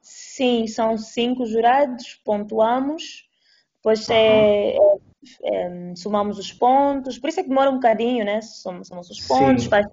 [0.00, 3.28] Sim, são cinco jurados, pontuamos,
[3.76, 4.14] depois uhum.
[4.14, 4.98] é, é,
[5.44, 8.40] é, somamos os pontos, por isso é que demora um bocadinho, né?
[8.42, 9.70] Somos, somos os pontos, Sim.
[9.70, 9.86] faz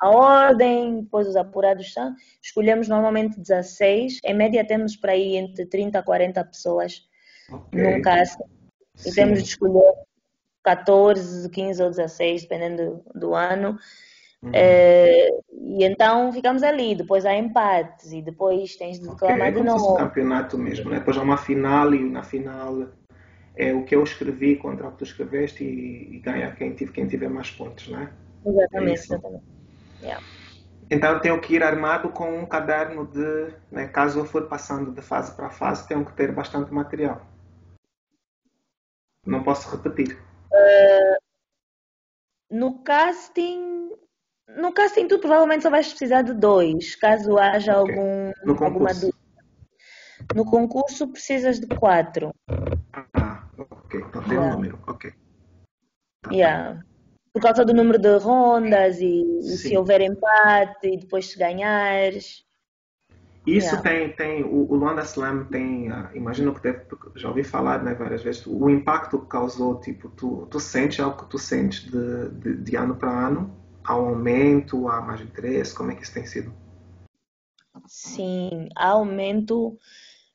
[0.00, 2.14] a ordem, depois os apurados são.
[2.42, 7.02] Escolhemos normalmente 16, em média temos para aí entre 30 a 40 pessoas
[7.50, 7.82] okay.
[7.82, 8.38] num caso.
[9.04, 9.92] E temos de escolher
[10.62, 13.78] 14, 15 ou 16, dependendo do, do ano.
[14.42, 14.50] Uhum.
[14.52, 19.50] É, e então ficamos ali, depois há empates e depois tens de declamar okay, é
[19.50, 19.96] de novo.
[19.96, 20.98] É campeonato mesmo, né?
[20.98, 22.86] depois há uma final e na final
[23.56, 27.08] é o que eu escrevi contra o que tu escreveste e, e ganha quem, quem
[27.08, 28.12] tiver mais pontos, né?
[28.46, 29.57] Exatamente, é exatamente.
[30.00, 30.22] Yeah.
[30.90, 34.92] Então eu tenho que ir armado com um caderno de, né, caso eu for passando
[34.92, 37.26] de fase para fase, tenho que ter bastante material.
[39.26, 40.18] Não posso repetir.
[40.50, 41.18] Uh,
[42.50, 43.90] no casting,
[44.56, 47.94] no casting tu provavelmente só vais precisar de dois, caso haja okay.
[47.94, 49.18] algum no alguma dúvida.
[50.34, 52.34] No concurso precisas de quatro.
[52.92, 54.00] Ah, ok.
[54.00, 55.12] Então tem um número, ok.
[56.22, 56.82] Tá yeah.
[57.32, 62.44] Por causa do número de rondas e, e se houver empate e depois se ganhares.
[63.46, 63.82] Isso yeah.
[63.82, 66.82] tem, tem o, o Luanda Slam tem, uh, imagino que deve,
[67.16, 71.16] já ouvi falar né, várias vezes, o impacto que causou, tipo, tu, tu sentes algo
[71.16, 73.56] que tu sentes de, de, de ano para ano?
[73.84, 76.52] Há um aumento, há mais interesse, como é que isso tem sido?
[77.86, 79.78] Sim, há aumento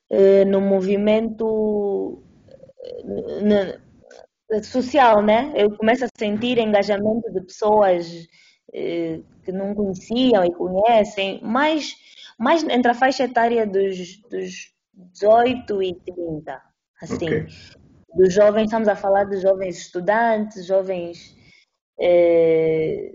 [0.09, 2.23] uh, no movimento uh,
[4.61, 5.51] social, né?
[5.55, 8.07] Eu começo a sentir engajamento de pessoas
[8.69, 11.95] uh, que não conheciam e conhecem, mas
[12.37, 16.61] mais entre a faixa etária dos, dos 18 e 30,
[17.01, 17.25] assim.
[17.25, 17.47] Okay.
[18.15, 21.35] Dos jovens, estamos a falar de jovens estudantes, jovens
[21.99, 23.11] eh,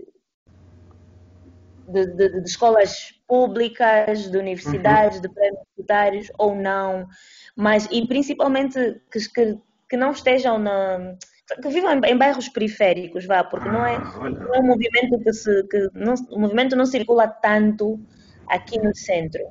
[1.87, 5.21] de, de, de, escolas públicas, de universidades, uhum.
[5.21, 7.07] de pré-universitários ou não,
[7.55, 9.57] mas e principalmente que, que,
[9.89, 11.15] que não estejam na
[11.55, 15.19] que vivam em, bairros periféricos, vá, porque ah, não, é, ah, não é um movimento
[15.19, 17.99] que se que não, o movimento não circula tanto
[18.47, 19.41] aqui no centro.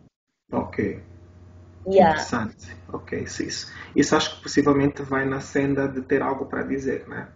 [0.53, 1.01] Ok.
[1.87, 2.11] Yeah.
[2.11, 2.77] Interessante.
[2.93, 3.73] Ok, isso.
[3.97, 7.29] Isso acho que possivelmente vai na senda de ter algo para dizer, né?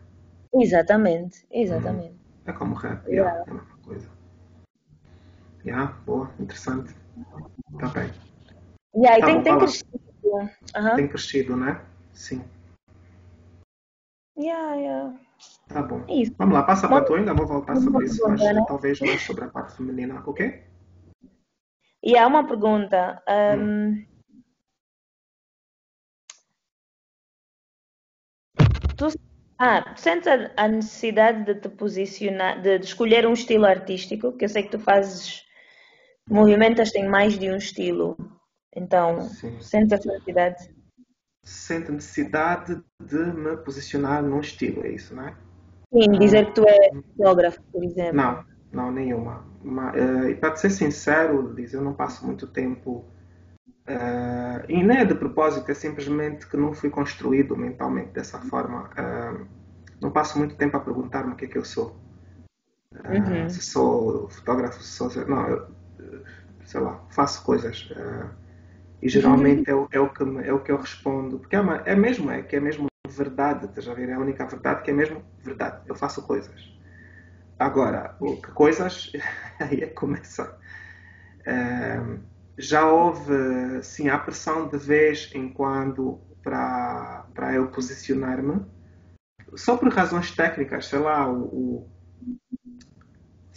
[0.55, 2.15] Exatamente, exatamente.
[2.15, 2.19] Hum.
[2.47, 3.31] É como rap, yeah.
[3.31, 3.45] yeah.
[3.47, 4.09] é a mesma coisa.
[5.65, 6.95] Yeah, boa, interessante.
[7.79, 8.11] Tá bem.
[8.95, 10.01] Yeah, tá tem, tem crescido.
[10.25, 10.97] Uhum.
[10.97, 11.81] Tem crescido, né?
[12.13, 12.43] Sim.
[14.37, 15.21] Yeah, yeah.
[15.69, 16.05] Tá bom.
[16.09, 16.33] Isso.
[16.39, 18.65] Vamos lá, passa para tu, ainda vou voltar sobre isso, mas né?
[18.67, 20.63] talvez mais sobre a parte feminina, ok?
[22.03, 23.23] E há uma pergunta.
[23.29, 24.05] Um,
[28.97, 29.09] tu,
[29.59, 34.33] ah, sentes a, necessidade de te posicionar, de, de, escolher um estilo artístico?
[34.37, 35.45] Que eu sei que tu fazes
[36.29, 38.17] movimentos, tem mais de um estilo.
[38.75, 39.61] Então, Sim.
[39.61, 40.82] sentes essa necessidade?
[41.45, 45.35] Sinto necessidade de me posicionar num estilo, é isso, não é?
[45.93, 48.15] Sim, dizer que tu és fotógrafo, por exemplo.
[48.15, 49.45] Não, não, nenhuma.
[49.63, 53.05] Mas, uh, e para ser sincero, Liz, eu não passo muito tempo.
[53.89, 58.89] Uh, e nem é de propósito, é simplesmente que não fui construído mentalmente dessa forma.
[58.91, 59.47] Uh,
[60.01, 61.97] não passo muito tempo a perguntar-me o que é que eu sou.
[62.93, 63.49] Uhum.
[63.51, 65.11] Se sou fotógrafo, se sou.
[65.27, 65.67] Não, eu,
[66.65, 67.93] sei lá, faço coisas.
[69.03, 71.41] E geralmente é, o, é, o que, é o que eu respondo.
[71.41, 74.09] Porque é, uma, é mesmo, é que é mesmo verdade, estás a ver?
[74.09, 75.83] É a única verdade que é mesmo verdade.
[75.87, 76.73] Eu faço coisas.
[77.59, 78.17] Agora,
[78.55, 79.13] coisas,
[79.59, 80.57] aí é que começa.
[82.57, 88.65] Já houve, sim, a pressão de vez em quando para, para eu posicionar-me,
[89.57, 91.89] só por razões técnicas, sei lá, o, o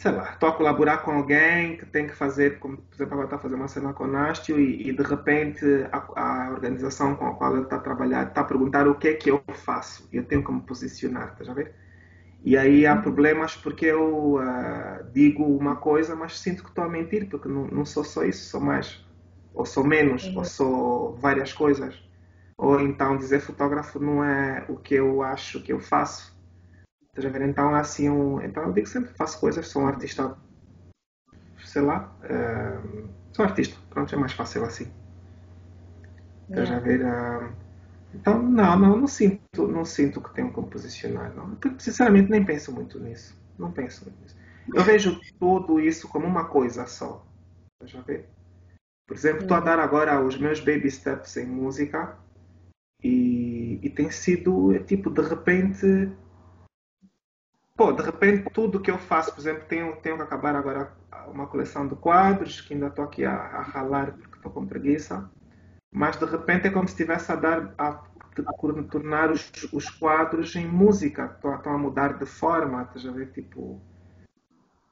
[0.05, 3.25] sei lá, estou a colaborar com alguém que tem que fazer, como por exemplo, agora
[3.25, 7.15] está a fazer uma cena com o Nástio e, e, de repente a, a, organização
[7.15, 9.41] com a qual ele está a trabalhar está a perguntar o que é que eu
[9.51, 11.73] faço eu tenho que me posicionar, estás a ver?
[12.43, 16.87] E aí há problemas porque eu uh, digo uma coisa, mas sinto que estou a
[16.87, 19.03] mentir, porque não, não sou só isso, sou mais.
[19.55, 20.37] Ou sou menos, uhum.
[20.37, 21.99] ou sou várias coisas.
[22.55, 26.34] Ou então dizer fotógrafo não é o que eu acho que eu faço.
[27.15, 27.47] Estás a ver?
[27.47, 30.35] Então, assim, um, então eu digo sempre faço coisas, sou um artista,
[31.63, 33.77] sei lá, uh, sou artista.
[33.89, 34.91] Pronto, é mais fácil assim.
[36.49, 37.05] Estás a ver?
[37.05, 37.53] Uh,
[38.13, 41.33] então, não, não, não sinto, não sinto que tenho como posicionar.
[41.33, 41.57] Não.
[41.79, 43.33] Sinceramente, nem penso muito nisso.
[43.57, 44.35] Não penso muito nisso.
[44.73, 47.25] Eu vejo tudo isso como uma coisa só.
[47.85, 48.25] Já vê?
[49.07, 52.17] Por exemplo, estou a dar agora os meus baby steps em música
[53.01, 56.11] e, e tem sido, é tipo, de repente,
[57.75, 60.91] pô, de repente tudo que eu faço, por exemplo, tenho, tenho que acabar agora
[61.27, 65.29] uma coleção de quadros, que ainda estou aqui a, a ralar porque estou com preguiça,
[65.91, 68.03] mas de repente é como se estivesse a dar, a,
[68.89, 73.81] tornar os, os quadros em música, estão a mudar de forma, estás a ver, tipo...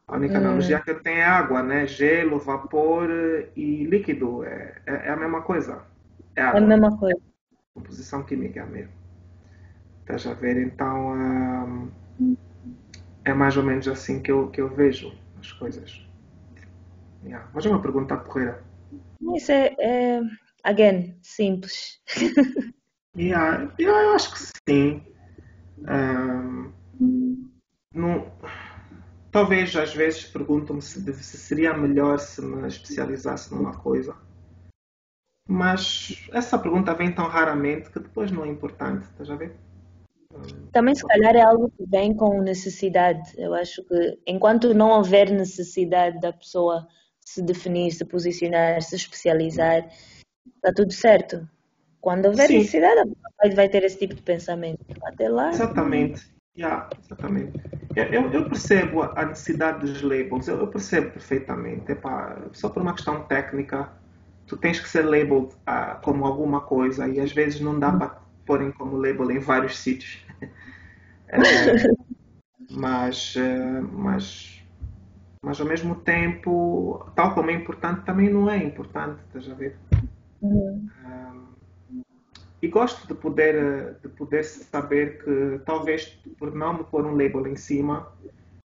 [0.05, 0.37] A única hum.
[0.37, 1.87] analogia que eu tenho é água, né?
[1.87, 3.09] Gelo, vapor
[3.55, 4.43] e líquido.
[4.43, 5.81] É, é, é a mesma coisa.
[6.35, 7.19] É, é a mesma coisa.
[7.73, 8.93] Composição química é a mesma.
[10.01, 10.57] Estás a ver?
[10.57, 11.13] Então,
[12.19, 12.35] hum,
[13.25, 16.05] é mais ou menos assim que eu, que eu vejo as coisas.
[17.23, 17.49] Yeah.
[17.53, 18.63] Mas é uma pergunta porreira.
[19.35, 20.21] Isso é, é
[20.63, 22.01] again, simples.
[23.17, 23.73] yeah.
[23.79, 25.01] yeah, eu acho que sim.
[25.79, 26.71] Um,
[27.93, 28.31] não,
[29.31, 34.15] talvez às vezes pergunto-me se, se, seria melhor se me especializasse numa coisa.
[35.47, 39.55] Mas essa pergunta vem tão raramente que depois não é importante, estás a ver?
[40.71, 43.31] Também, se calhar, é algo que vem com necessidade.
[43.37, 46.87] Eu acho que enquanto não houver necessidade da pessoa
[47.21, 49.87] se definir, se posicionar, se especializar,
[50.55, 51.47] está tudo certo.
[52.01, 52.57] Quando houver Sim.
[52.57, 54.83] necessidade, a pessoa vai ter esse tipo de pensamento.
[55.03, 55.49] Até lá.
[55.49, 56.33] Exatamente.
[56.55, 57.59] Yeah, exatamente.
[57.95, 61.91] Eu, eu, percebo a necessidade dos labels, eu, eu percebo perfeitamente.
[61.91, 63.91] Epá, só por uma questão técnica,
[64.45, 68.22] tu tens que ser labeled ah, como alguma coisa e às vezes não dá para
[68.45, 70.25] porem como label em vários sítios.
[71.27, 71.39] é,
[72.69, 74.63] mas, é, mas,
[75.41, 79.75] mas ao mesmo tempo, tal como é importante, também não é importante, estás a ver?
[80.41, 80.89] Uhum.
[82.61, 87.47] e gosto de poder, de poder saber que talvez por não me pôr um label
[87.47, 88.11] em cima,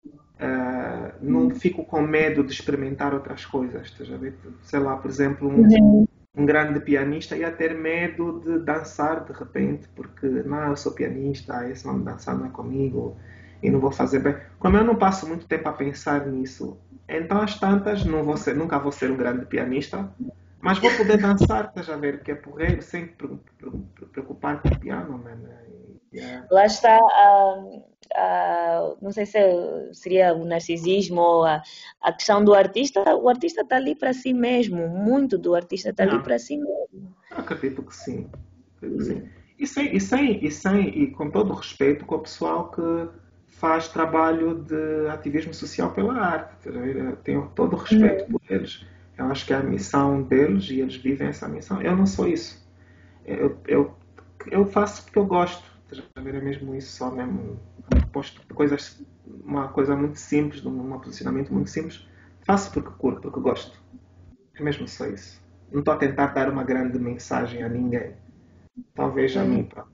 [0.08, 4.36] uh, não fico com medo de experimentar outras coisas, estás a ver?
[4.64, 6.07] Sei lá, por exemplo, um, uhum
[6.38, 11.68] um grande pianista ia ter medo de dançar de repente, porque não, eu sou pianista,
[11.68, 13.18] esse nome dançar não é comigo
[13.62, 14.36] e não vou fazer bem.
[14.60, 16.78] Como eu não passo muito tempo a pensar nisso,
[17.10, 20.08] então às tantas não vou ser, nunca vou ser um grande pianista,
[20.62, 23.08] mas vou poder dançar, estás a ver, que é porreiro, sem
[24.12, 25.48] preocupar com o piano, mano.
[26.18, 26.48] Yeah.
[26.50, 29.40] Lá está, uh, uh, não sei se
[29.94, 31.62] seria o narcisismo ou a,
[32.02, 33.16] a questão do artista.
[33.16, 37.16] O artista está ali para si mesmo, muito do artista está ali para si mesmo.
[37.32, 38.30] Acredito que sim.
[38.78, 39.30] Acredito que sim.
[39.60, 42.82] E, sem, e, sem, e, sem, e com todo o respeito com o pessoal que
[43.48, 46.70] faz trabalho de ativismo social pela arte.
[47.24, 48.34] Tenho todo o respeito hum.
[48.34, 48.86] por eles.
[49.18, 51.82] Eu acho que é a missão deles e eles vivem essa missão.
[51.82, 52.68] Eu não sou isso.
[53.26, 53.96] Eu, eu,
[54.52, 55.77] eu faço porque eu gosto
[56.16, 57.60] a ver, é mesmo isso, só mesmo
[58.12, 59.02] posto coisas,
[59.44, 62.08] uma coisa muito simples, um posicionamento muito simples,
[62.42, 63.82] faço porque curto, porque gosto.
[64.56, 65.42] É mesmo só isso.
[65.72, 68.16] Não estou a tentar dar uma grande mensagem a ninguém.
[68.96, 69.86] Talvez a mim, para,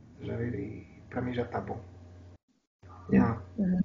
[1.10, 1.79] para mim já está bom.
[3.12, 3.41] Yeah.
[3.58, 3.79] Uhum.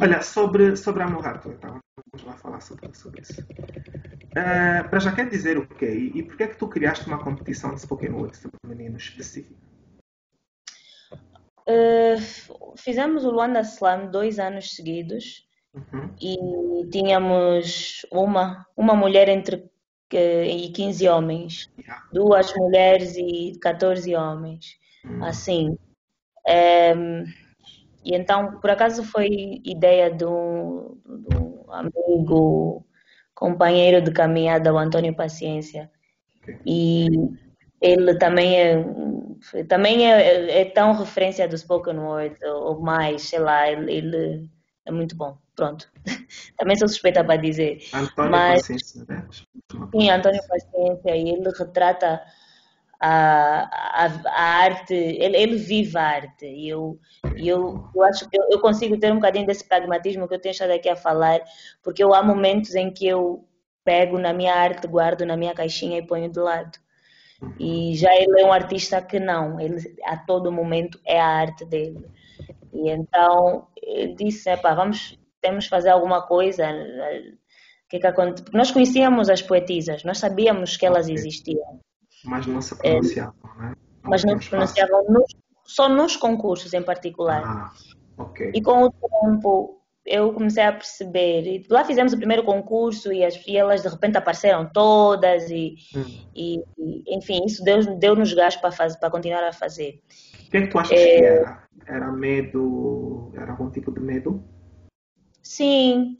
[0.00, 1.78] Olha, sobre, sobre a Morato, então,
[2.12, 3.40] vamos lá falar sobre, sobre isso.
[3.40, 5.86] Uh, para já quer dizer o quê?
[5.86, 9.71] E, e por que é que tu criaste uma competição de spoken word feminino específica?
[11.68, 16.10] Uh, fizemos o Luanda Slam dois anos seguidos uhum.
[16.20, 19.70] e tínhamos uma, uma mulher entre
[20.14, 22.04] e 15 homens, yeah.
[22.12, 25.24] duas mulheres e 14 homens, uhum.
[25.24, 25.68] assim.
[25.70, 25.78] Um,
[26.46, 27.24] ehm,
[28.04, 32.84] e então, por acaso, foi ideia do, do amigo,
[33.34, 35.90] companheiro de caminhada, o Antônio Paciência.
[36.42, 36.58] Okay.
[36.66, 37.06] E
[37.80, 38.76] ele também é
[39.68, 44.50] também é, é, é, tão referência do spoken word ou mais, sei lá, ele, ele
[44.86, 45.36] é muito bom.
[45.54, 45.90] Pronto.
[46.56, 47.82] também sou suspeita para dizer.
[47.92, 49.26] Antônio Mas, Paciência, né?
[49.94, 52.22] Sim, Antônio Paciência, e ele retrata
[52.98, 56.46] a, a, a arte, ele, ele, vive a arte.
[56.46, 56.98] E eu,
[57.36, 60.52] eu, eu acho que eu, eu, consigo ter um bocadinho desse pragmatismo que eu tenho
[60.52, 61.40] estado aqui a falar,
[61.82, 63.46] porque eu há momentos em que eu
[63.84, 66.78] pego na minha arte, guardo na minha caixinha e ponho de lado.
[67.58, 71.64] E já ele é um artista que não, ele a todo momento é a arte
[71.64, 72.06] dele.
[72.72, 76.66] E então ele disse, Epa, vamos, temos que fazer alguma coisa.
[77.88, 81.80] Que que Porque nós conhecíamos as poetisas, nós sabíamos que elas existiam.
[82.24, 83.74] Mas não se pronunciavam, é, né?
[84.02, 85.34] Mas não se pronunciavam nos,
[85.64, 87.42] só nos concursos em particular.
[87.44, 87.72] Ah,
[88.22, 88.52] okay.
[88.54, 91.46] E com o tempo eu comecei a perceber.
[91.46, 95.76] E lá fizemos o primeiro concurso e, as, e elas de repente apareceram todas e,
[95.94, 96.04] hum.
[96.34, 100.00] e, e enfim, isso deu-nos deu gás para fazer, para continuar a fazer.
[100.46, 101.18] O que é que tu achas é...
[101.18, 101.62] que era?
[101.86, 103.32] Era medo?
[103.34, 104.42] Era algum tipo de medo?
[105.42, 106.16] Sim,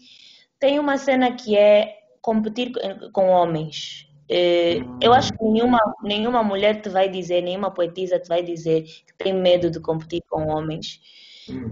[0.58, 2.72] tem uma cena que é competir
[3.12, 4.08] com homens.
[4.30, 4.98] Hum.
[5.00, 9.14] Eu acho que nenhuma, nenhuma mulher te vai dizer, nenhuma poetisa te vai dizer que
[9.18, 11.00] tem medo de competir com homens.
[11.48, 11.68] Hum.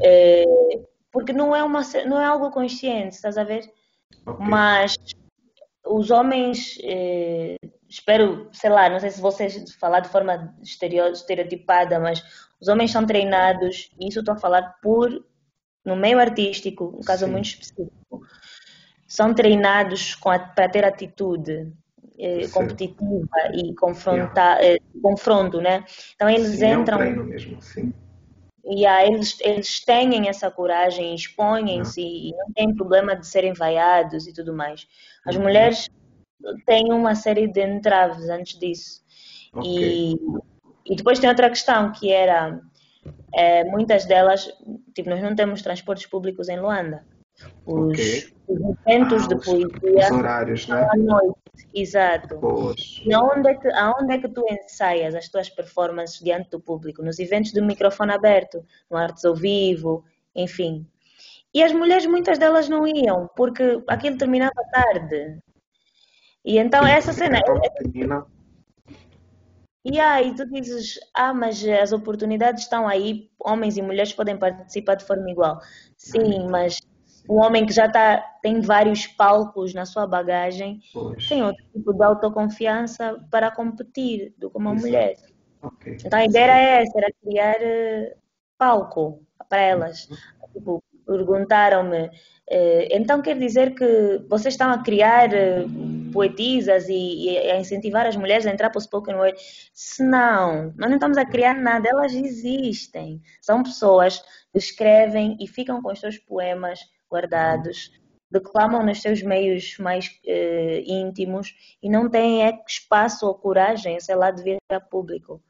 [1.13, 3.71] Porque não é, uma, não é algo consciente, estás a ver?
[4.27, 4.47] Ok.
[4.47, 4.95] Mas
[5.85, 7.57] os homens, eh,
[7.89, 12.23] espero, sei lá, não sei se vocês falar de forma estereo- estereotipada, mas
[12.61, 15.25] os homens são treinados, e isso estou a falar por,
[15.85, 17.33] no meio artístico, um caso Sim.
[17.33, 18.23] muito específico,
[19.09, 21.73] são treinados para ter atitude
[22.19, 25.85] eh, competitiva e confrontar, eh, confronto, né?
[26.15, 27.93] Então eles Sim, é um entram treino mesmo, sim.
[28.65, 34.27] E aí eles, eles têm essa coragem, expõem-se e não tem problema de serem vaiados
[34.27, 34.87] e tudo mais.
[35.25, 35.43] As Uhum.
[35.43, 35.89] mulheres
[36.67, 39.03] têm uma série de entraves antes disso.
[39.55, 39.67] Ok.
[39.67, 40.15] E,
[40.87, 42.61] e depois tem outra questão que era
[43.35, 44.53] eh, muitas delas,
[44.95, 47.05] tipo, nós não temos transportes públicos em Luanda.
[47.67, 48.35] Os, Ok.
[48.49, 50.89] os eventos Ah, de poesia Os horários, né?
[50.91, 51.39] à noite,
[51.75, 52.39] exato.
[52.41, 53.03] Pois.
[53.05, 57.03] E aonde é, que, aonde é que tu ensaias as tuas performances diante do público?
[57.03, 60.87] Nos eventos de microfone aberto, no Artes ao Vivo, enfim.
[61.53, 65.39] E as mulheres, muitas delas não iam, porque aquilo terminava tarde.
[66.45, 67.39] E então essa cena.
[67.39, 68.27] Então, termina.
[69.85, 74.95] E aí tu dizes, ah, mas as oportunidades estão aí, homens e mulheres podem participar
[74.95, 75.59] de forma igual.
[75.97, 76.79] Sim, mas
[77.29, 81.29] o homem que já tá, tem vários palcos na sua bagagem Pois.
[81.29, 84.87] tem outro tipo de autoconfiança para competir do que uma Exato.
[84.87, 85.17] mulher.
[85.63, 85.97] Ok.
[86.05, 88.17] Então a ideia era essa, era criar eh,
[88.57, 90.09] palco para elas.
[90.53, 92.11] Tipo, perguntaram-me,
[92.49, 95.65] eh, então quer dizer que vocês estão a criar eh,
[96.13, 99.39] poetisas e, e a incentivar as mulheres a entrar para o spoken word?
[99.75, 103.21] Se não, nós não estamos a criar nada, elas existem.
[103.41, 104.21] São pessoas
[104.53, 107.93] que escrevem e ficam com os seus poemas guardados,
[108.31, 114.15] declamam nos seus meios mais eh, íntimos e não têm é, espaço ou coragem, sei
[114.15, 115.43] lá, de vir a público.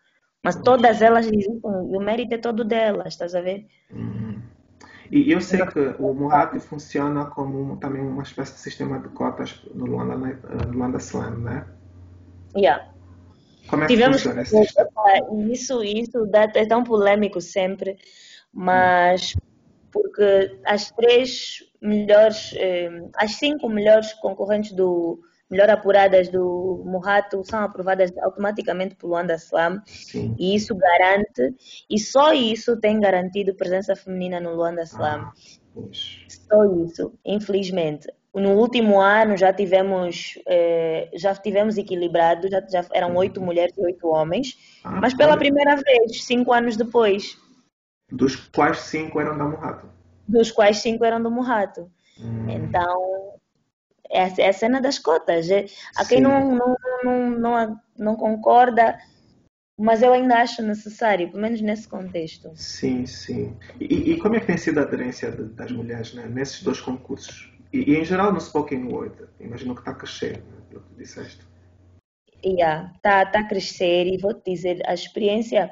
[0.43, 3.67] Mas todas elas existem e o mérito é todo delas, estás a ver?
[3.91, 4.41] Uhum.
[5.11, 9.61] E eu sei que o Murati funciona como também uma espécie de sistema de cotas
[9.75, 11.67] no Luanda, no Luanda Slam, né?
[12.57, 12.89] Yeah.
[13.69, 14.91] Como é que Tivemos funciona esse sistema?
[15.51, 17.99] isso, isso dá- é tão polêmico sempre,
[18.53, 19.35] mas
[19.93, 25.21] porque as três melhores, eh, as cinco melhores concorrentes do
[25.51, 30.35] melhor apuradas do Murrato são aprovadas automaticamente pelo Luanda Slam Sim.
[30.39, 31.55] e isso garante
[31.91, 35.23] e só isso tem garantido presença feminina no Luanda Slam.
[35.23, 35.33] Ah.
[36.29, 38.09] Só isso, infelizmente.
[38.33, 43.85] No último ano já tivemos, eh, já tivemos equilibrado, já, já eram oito mulheres e
[43.85, 47.37] oito homens, Ah, mas pela primeira vez, cinco anos depois,
[48.11, 49.89] Dos quais cinco eram da Murrato.
[50.27, 51.91] dos quais cinco eram do Murrato.
[52.19, 53.33] Hum, Então,
[54.11, 55.51] é, a- é cena das cotas.
[55.51, 56.23] É- A quem Sim.
[56.23, 58.97] não, não, não, não, não concorda,
[59.79, 62.51] mas eu ainda acho necessário, pelo menos nesse contexto.
[62.55, 63.57] Sim, sim.
[63.81, 66.81] E, e como é que tem sido a aderência de- das mulheres né, nesses dois
[66.81, 67.51] concursos?
[67.73, 70.89] E, e em geral no Spoken Word, imagino que está a crescer, né, pelo que
[70.91, 71.41] tu disseste.
[72.45, 75.71] Yeah, tá, tá a crescer e vou te dizer, a experiência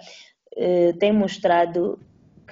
[0.57, 1.99] eh, tem mostrado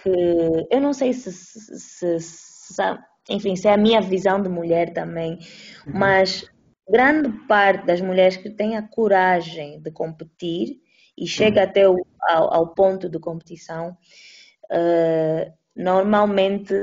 [0.02, 2.98] que eu não sei se, se, se- se-
[3.30, 5.38] enfim, se é a minha visão de mulher também,
[5.86, 6.44] mas
[6.88, 10.76] grande parte das mulheres que têm a coragem de competir
[11.18, 11.96] e chega até o,
[12.28, 13.96] ao, ao ponto de competição,
[14.70, 16.74] eh, normalmente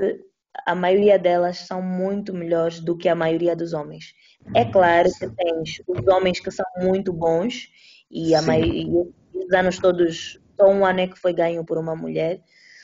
[0.66, 4.14] a maioria delas são muito melhores do que a maioria dos homens.
[4.56, 7.70] É claro que tens os homens que são muito bons
[8.10, 8.48] e a Sim.
[8.48, 12.42] maioria os anos todos, só um ano é que foi ganho por uma mulher.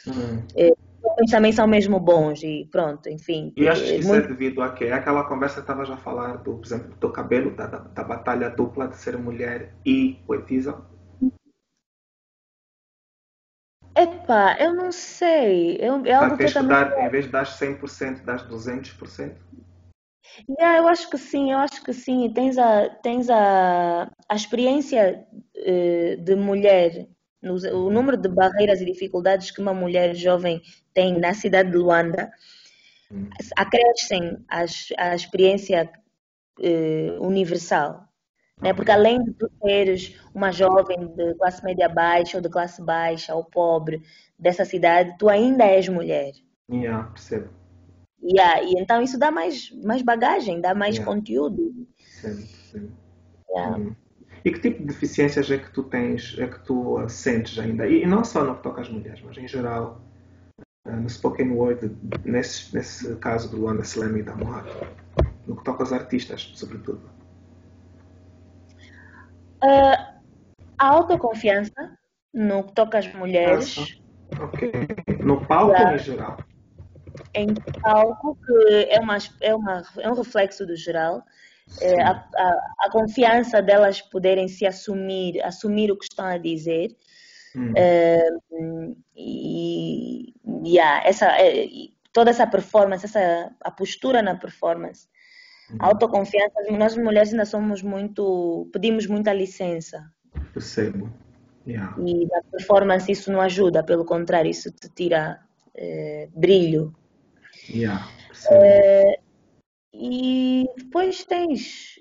[0.09, 0.43] Hum.
[1.01, 3.53] Os homens também são mesmo bons e pronto, enfim.
[3.55, 4.85] E acho que É isso muito- é devido a quê?
[4.85, 7.67] É aquela conversa que estava já a falar, do, por exemplo, do teu cabelo, da,
[7.67, 10.81] da, da batalha dupla de ser mulher e poetisa.
[13.95, 15.77] Epá, eu não sei.
[15.79, 16.69] Eu, é algo que totalmente.
[16.69, 19.35] dar, em vez de dar 100%, das 200%.
[20.49, 22.31] Yeah, eu acho que sim, eu acho que sim.
[22.33, 27.07] Tens a, tens a, a experiência eh, de mulher,
[27.41, 30.61] o número de barreiras e dificuldades que uma mulher jovem
[30.93, 32.31] tem na cidade de Luanda,
[33.55, 35.89] acrescem a experiência
[36.61, 38.09] eh, universal.
[38.61, 38.73] Né?
[38.73, 43.33] Porque além de tu seres uma jovem de classe média baixa ou de classe baixa
[43.33, 44.01] ou pobre
[44.37, 46.33] dessa cidade, tu ainda és mulher.
[46.69, 47.49] Yeah, percebo.
[48.21, 51.15] Yeah, e então isso dá mais, mais bagagem, dá mais Yeah.
[51.15, 51.87] conteúdo.
[51.97, 52.91] Percebo, percebo.
[53.49, 53.77] Yeah.
[53.77, 53.95] Hum.
[54.43, 57.87] E que tipo de deficiências é que tu tens, é que tu ah, sentes ainda?
[57.87, 60.01] E, e não só no que toca às mulheres, mas em geral,
[60.85, 61.91] ah, no spoken word,
[62.23, 64.75] nesse, nesse caso do Luanda Slam e da Mohato,
[65.45, 67.09] no que toca aos artistas, sobretudo.
[69.61, 70.15] Ah,
[70.77, 71.97] a autoconfiança
[72.33, 73.75] no que toca às mulheres,
[74.37, 74.71] Ok.
[75.23, 75.95] No palco Yeah.
[75.95, 76.37] em geral.
[77.33, 77.47] em
[77.81, 81.23] palco, que é, uma, é, uma, é um reflexo do geral.
[81.81, 86.95] É, a, a, a, confiança delas poderem se assumir, assumir o que estão a dizer.
[87.55, 87.73] Hum.
[87.75, 88.29] É,
[89.15, 90.33] e
[90.65, 91.67] yeah, essa, é,
[92.11, 95.07] toda essa performance, essa, a postura na performance,
[95.71, 95.77] hum.
[95.79, 100.11] a autoconfiança, nós mulheres ainda somos muito, pedimos muita licença.
[100.53, 101.11] Percebo.
[101.67, 101.95] Yeah.
[101.99, 105.39] E na performance isso não ajuda, pelo contrário, isso te tira
[105.75, 106.95] é, brilho.
[107.69, 108.07] Yeah,
[108.51, 109.19] é,
[109.93, 111.99] e depois tens,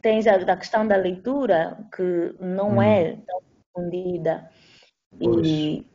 [0.00, 2.82] tens a, a, questão da leitura, que não hum.
[2.82, 4.50] é tão profundida.
[5.20, 5.86] E,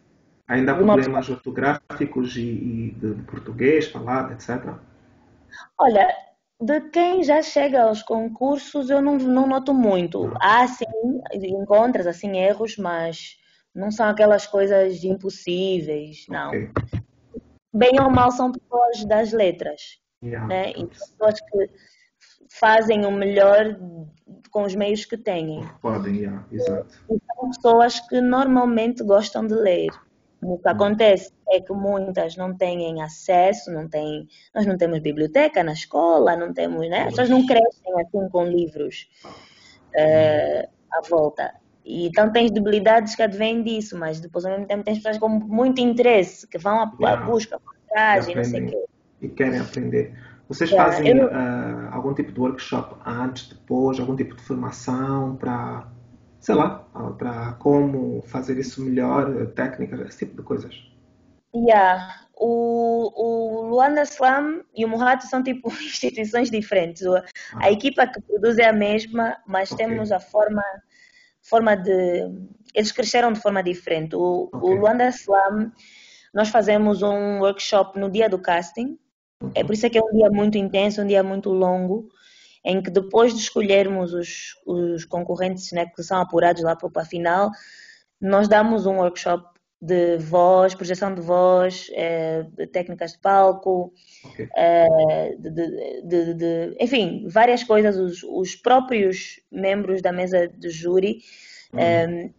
[0.48, 4.76] Ainda há problemas ortográficos e, e de, de português falado, etc.
[5.78, 6.08] Olha,
[6.60, 10.32] de quem já chega aos concursos, eu não, não noto muito.
[10.40, 10.86] Há, sim,
[11.34, 13.38] encontras assim erros, mas
[13.74, 16.50] não são aquelas coisas impossíveis, não.
[16.50, 16.70] Okay.
[17.74, 19.82] Bem ou mal são pessoas das letras,
[20.24, 20.48] yeah.
[20.48, 20.72] né?
[20.72, 21.70] E pessoas que
[22.50, 23.78] fazem o melhor
[24.52, 25.68] com os meios que têm.
[25.82, 26.46] Podem, yeah.
[26.52, 26.96] exato.
[27.10, 29.90] E são pessoas que normalmente gostam de ler.
[30.42, 35.64] O que acontece é que muitas não têm acesso, não têm, nós não temos biblioteca
[35.64, 37.04] na escola, não temos, né?
[37.04, 41.54] As pessoas não crescem assim com livros uh, à volta.
[41.86, 45.30] E, então tens debilidades que advêm disso, mas depois ao mesmo tempo tens pessoas com
[45.30, 47.26] muito interesse, que vão à, yeah.
[47.26, 47.60] busca,
[48.30, 48.86] e não sei o quê.
[49.24, 50.14] E querem aprender.
[50.48, 51.28] Vocês yeah, fazem eu...
[51.28, 55.88] uh, algum tipo de workshop antes, depois, algum tipo de formação para
[56.44, 56.86] sei lá,
[57.18, 60.76] para como fazer isso melhor, técnicas, esse tipo de coisas.
[61.56, 62.16] Yeah.
[62.36, 67.06] O, o Luanda Slam e o Murrato são tipo instituições diferentes.
[67.06, 67.24] A
[67.62, 67.72] ah.
[67.72, 69.86] equipa que produz é a mesma, mas okay.
[69.86, 70.62] temos a forma,
[71.42, 72.30] forma de.
[72.76, 74.14] Eles cresceram de forma diferente.
[74.14, 74.70] O, okay.
[74.70, 75.72] o Luanda Slam,
[76.34, 79.00] nós fazemos um workshop no dia do casting.
[79.56, 82.10] É por isso que é um dia muito intenso, um dia muito longo
[82.64, 87.06] em que depois de escolhermos os, os concorrentes né, que são apurados lá para a
[87.06, 87.52] final,
[88.22, 93.92] nós damos um workshop de voz, projeção de voz, é, de técnicas de palco,
[94.24, 94.48] okay.
[94.56, 95.50] é, de,
[96.04, 97.98] de, de, enfim, várias coisas.
[97.98, 101.18] Os, os, próprios membros da mesa de júri
[101.74, 101.80] uhum.
[101.80, 102.30] é,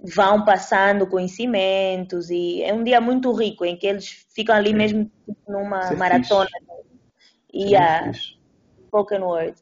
[0.00, 5.10] vão passando conhecimentos e é um dia muito rico em que eles ficam ali mesmo
[5.46, 6.48] numa maratona.
[7.52, 8.12] E a
[8.86, 9.54] spoken word.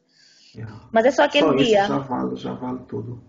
[0.91, 1.85] Mas é só aquele só dia.
[1.85, 3.21] já vale, já vale tudo.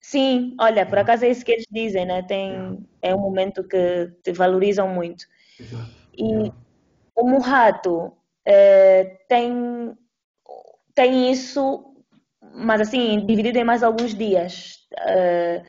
[0.00, 2.22] Sim, olha, por acaso é isso que eles dizem, né?
[2.22, 5.24] Tem, é um momento que te valorizam muito.
[5.58, 5.90] Exato.
[6.16, 6.52] E
[7.14, 8.12] o Murrato
[8.44, 9.96] é, tem,
[10.94, 11.94] tem isso,
[12.54, 14.86] mas assim, dividido em mais alguns dias.
[14.98, 15.62] É,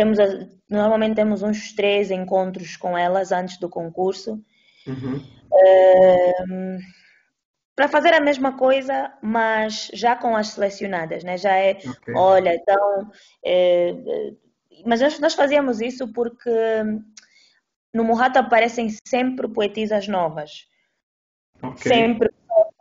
[0.00, 0.18] temos,
[0.68, 4.42] normalmente temos uns três encontros com elas antes do concurso.
[4.86, 5.22] Uhum.
[7.76, 11.36] Para fazer a mesma coisa, mas já com as selecionadas, né?
[11.36, 12.14] Já é, okay.
[12.16, 13.10] olha, então,
[13.44, 13.94] é,
[14.86, 16.50] mas nós, nós, fazíamos isso porque
[17.92, 20.66] no Murrata aparecem sempre poetisas novas,
[21.62, 21.92] okay.
[21.92, 22.30] sempre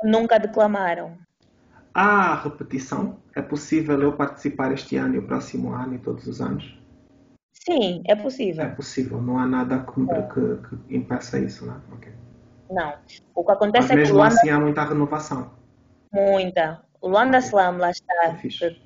[0.04, 1.18] nunca declamaram.
[1.94, 3.20] Há repetição?
[3.36, 6.79] É possível eu participar este ano e o próximo ano e todos os anos?
[7.60, 8.64] Sim, é possível.
[8.64, 10.22] É possível, não há nada que, é.
[10.24, 11.80] que, que impeça isso, né?
[11.94, 12.14] Okay.
[12.72, 12.94] Não.
[13.36, 14.36] O que acontece Mas é que o Luanda...
[14.36, 15.52] assim há muita renovação.
[16.12, 16.82] Muita.
[17.02, 18.38] O Luanda Slam, lá está,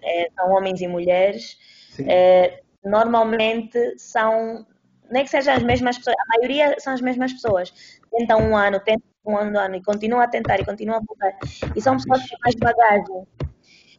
[0.03, 1.57] é, são homens e mulheres.
[1.99, 4.65] É, normalmente são,
[5.09, 8.01] nem que sejam as mesmas pessoas, a maioria são as mesmas pessoas.
[8.11, 11.03] Tentam um ano, tentam um ano, um ano e continuam a tentar e continuam a
[11.05, 11.37] voltar.
[11.75, 13.27] E são pessoas que têm mais bagagem.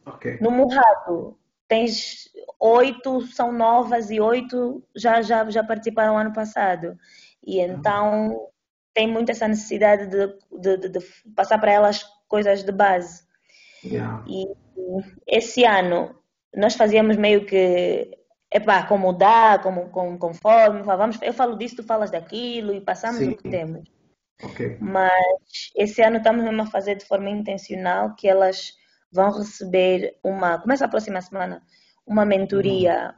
[0.05, 0.37] Okay.
[0.39, 1.37] No Murrado,
[1.67, 6.97] tens oito são novas e oito já, já, já participaram ano passado.
[7.45, 7.67] E ah.
[7.67, 8.49] então
[8.93, 10.27] tem muito essa necessidade de,
[10.59, 10.99] de, de
[11.35, 13.23] passar para elas coisas de base.
[13.83, 14.23] Yeah.
[14.27, 14.47] E
[15.27, 16.15] esse ano
[16.55, 18.17] nós fazíamos meio que
[18.51, 23.19] epá, como dá, como, como, conforme, vamos, eu falo disso, tu falas daquilo e passamos
[23.19, 23.31] Sim.
[23.31, 23.83] o que temos.
[24.41, 24.77] Okay.
[24.79, 28.73] Mas esse ano estamos mesmo a fazer de forma intencional que elas
[29.11, 31.61] vão receber uma, começa a próxima semana,
[32.05, 33.13] uma mentoria,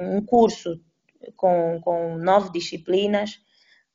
[0.00, 0.80] um curso
[1.36, 3.40] com, com nove disciplinas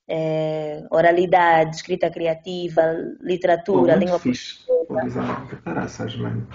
[0.07, 2.81] é, oralidade, escrita criativa,
[3.21, 4.65] literatura, Pô, língua fixe.
[4.65, 5.21] portuguesa.
[5.63, 6.47] Caraças, mano.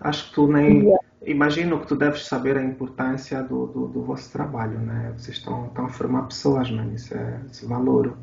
[0.00, 0.84] Acho que tu nem.
[0.84, 1.04] Yeah.
[1.26, 5.12] Imagino que tu deves saber a importância do, do, do vosso trabalho, né?
[5.16, 6.94] Vocês estão, estão a formar pessoas, mano.
[6.94, 8.16] Isso é esse valor.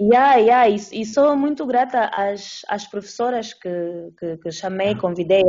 [0.00, 0.68] Yeah, yeah.
[0.68, 4.98] E, e sou muito grata às, às professoras que, que, que chamei, ah.
[4.98, 5.42] convidei,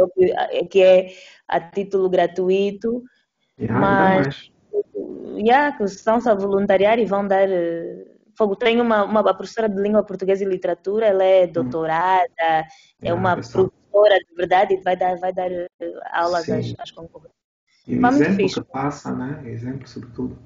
[0.72, 1.14] que é
[1.48, 3.04] a título gratuito.
[3.60, 4.52] Yeah, mas
[5.38, 9.82] yeah, que estão-se a voluntariar e vão dar, eh, Fogo, tem uma, uma professora de
[9.82, 11.52] língua portuguesa e literatura, ela é hum.
[11.52, 13.04] doutorada, hum.
[13.04, 13.70] é uma professora
[14.20, 15.68] de verdade e vai dar, vai dar eh,
[16.12, 16.54] aulas Sim.
[16.54, 17.38] às, às concorrentes.
[17.88, 19.42] E o exemplo que passa, né?
[19.46, 20.38] Exemplo, sobretudo.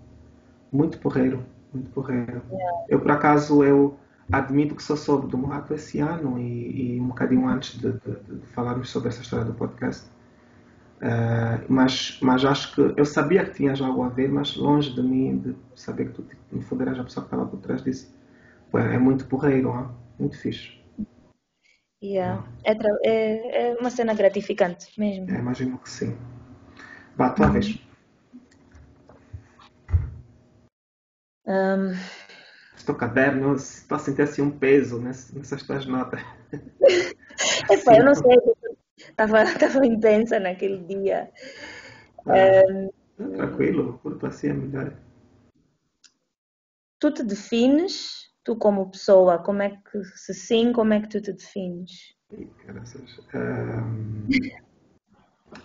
[0.72, 2.42] Muito porreiro, muito porreiro.
[2.88, 3.98] Eu, por acaso, eu
[4.32, 8.40] admito que só soube do Murato esse ano e, e, um bocadinho antes de, de,
[8.40, 10.08] de, falarmos sobre essa história do podcast.
[10.98, 15.02] Uh, mas, mas acho que eu sabia que tinhas algo a ver, mas longe de
[15.02, 18.14] mim de saber que tu me foderas a pessoa que estava por trás disso.
[18.74, 19.88] É muito porreiro, hein?
[20.18, 20.82] muito fixe.
[22.02, 22.44] Yeah.
[22.64, 22.72] É,
[23.06, 25.30] é, é, uma cena gratificante mesmo.
[25.30, 26.18] É, imagino que sim.
[27.16, 27.54] Vá, tua uhum.
[27.54, 27.80] vez.
[31.46, 31.94] Um...
[32.76, 36.22] Estou caderno, estou a sentir assim um peso nessas tuas notas.
[37.70, 38.38] Epa, eu não sei,
[38.98, 41.32] estava, estava intensa naquele dia.
[42.26, 42.64] Ah,
[43.20, 43.34] um...
[43.36, 44.98] Tranquilo, curto assim é melhor.
[47.00, 51.22] Tu te defines, tu como pessoa, como é que, se sim, como é que tu
[51.22, 52.16] te defines?
[53.34, 54.28] Um...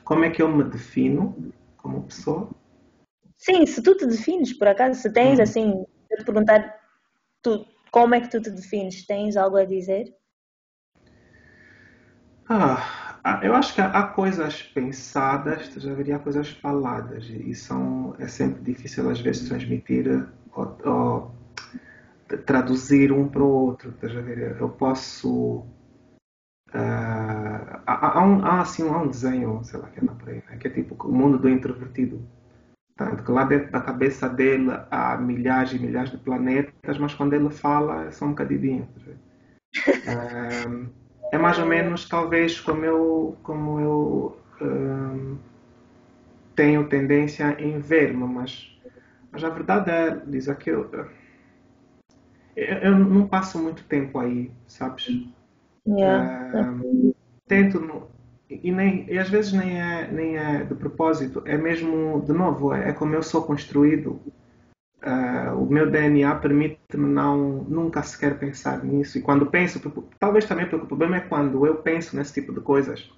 [0.04, 2.50] Como é que eu me defino como pessoa?
[3.48, 5.42] Sim, se tu te defines, por acaso, se tens hum.
[5.42, 6.78] assim, eu te perguntar
[7.42, 10.14] tu, como é que tu te defines, tens algo a dizer?
[12.46, 18.62] Ah, eu acho que há coisas pensadas, já haveria coisas faladas, e são, é sempre
[18.62, 21.34] difícil às vezes transmitir ou, ou
[22.44, 23.94] traduzir um para o outro.
[24.60, 25.64] Eu posso
[26.68, 30.42] Uh, há, há, um, há, assim, há um desenho, sei lá, que anda por aí,
[30.50, 30.58] né?
[30.58, 32.22] que é tipo o mundo do introvertido.
[32.98, 37.32] Tanto que lá dentro da cabeça dele há milhares e milhares de planetas, mas quando
[37.32, 38.88] ele fala é só um bocadinho.
[41.30, 45.38] É mais ou menos, talvez, como eu, como eu uh,
[46.56, 48.76] tenho tendência em ver-me, mas,
[49.30, 50.90] mas a verdade é, diz aquilo,
[52.56, 55.06] eu, eu não passo muito tempo aí, sabes?
[55.86, 56.74] Yeah.
[57.46, 57.78] Tento
[58.50, 62.72] e nem e às vezes nem é nem é de propósito é mesmo de novo
[62.72, 64.20] é, é como eu sou construído.
[65.00, 69.16] Uh, o meu DNA permite-me não nunca sequer pensar nisso.
[69.16, 69.80] E quando penso
[70.18, 73.08] talvez também porque o problema é quando eu penso nesse tipo de coisas.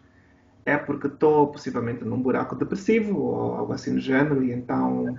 [0.66, 5.16] É porque estou possivelmente num buraco depressivo ou algo assim do gênero e então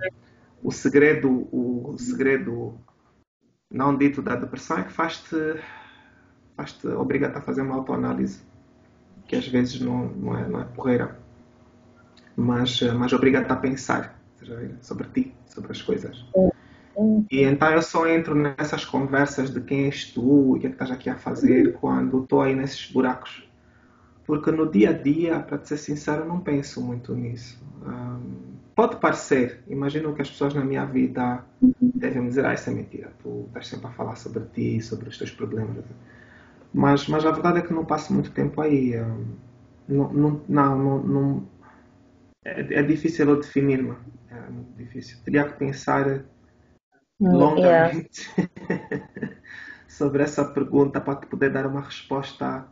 [0.62, 2.74] o segredo o segredo
[3.70, 5.36] não dito da depressão é que faz-te
[6.56, 8.42] faz-te, obriga-te a fazer uma autoanálise,
[9.26, 11.18] que às vezes não, não, é, não é porreira,
[12.36, 14.18] mas, eh, mas obriga-te a pensar
[14.80, 16.24] sobre ti, sobre as coisas.
[17.30, 20.70] E então eu só entro nessas conversas de quem és tu e o que é
[20.70, 23.48] que estás aqui a fazer quando estou aí nesses buracos.
[24.26, 27.60] Porque no dia a dia, para te ser sincero, eu não penso muito nisso.
[27.84, 28.20] Um,
[28.74, 31.44] pode parecer, imagino que as pessoas na minha vida
[31.80, 35.18] devem dizer: Ah, isso é mentira, tu estás sempre a falar sobre ti, sobre os
[35.18, 35.84] teus problemas.
[36.72, 38.94] Mas, mas a verdade é que não passo muito tempo aí.
[39.88, 41.48] Não, não, não, não
[42.44, 43.96] é, é, difícil eu definir-me.
[44.30, 45.18] É muito difícil.
[45.24, 46.24] Teria que pensar
[47.20, 49.38] hum, longamente yeah.
[49.86, 52.66] sobre essa pergunta para poder dar uma resposta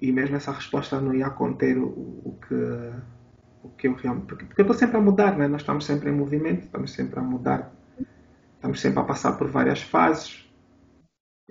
[0.00, 2.92] e mesmo essa resposta não ia conter o, o que
[3.62, 5.46] o que eu realmente porque, porque eu estou sempre a mudar, né?
[5.46, 7.72] nós estamos sempre em movimento, estamos sempre a mudar,
[8.56, 10.41] estamos sempre a passar por várias fases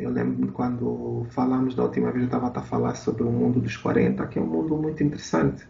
[0.01, 3.77] eu lembro quando falamos da última vez, eu estava a falar sobre o mundo dos
[3.77, 5.67] 40, que é um mundo muito interessante.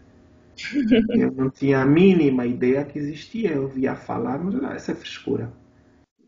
[1.10, 4.94] Eu não tinha a mínima ideia que existia, eu via falar, mas ah, essa é
[4.94, 5.50] frescura.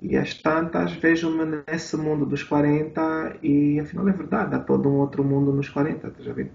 [0.01, 4.97] E às tantas vejo-me nesse mundo dos 40 e afinal é verdade, há todo um
[4.97, 6.49] outro mundo nos 40, já viu?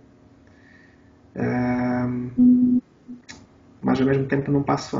[1.35, 2.81] Um,
[3.81, 4.97] mas ao mesmo tempo não passo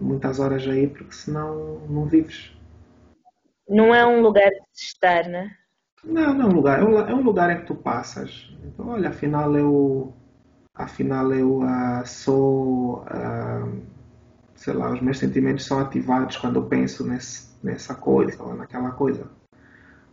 [0.00, 2.54] muitas horas aí porque senão não vives.
[3.68, 5.50] Não é um lugar de estar, né?
[6.04, 6.80] Não, não é um lugar.
[6.80, 8.52] É um lugar em que tu passas.
[8.64, 10.12] Então, olha, afinal eu.
[10.74, 13.04] Afinal eu uh, sou.
[13.04, 13.82] Uh,
[14.54, 18.90] sei lá, os meus sentimentos são ativados quando eu penso nesse, nessa coisa ou naquela
[18.92, 19.28] coisa.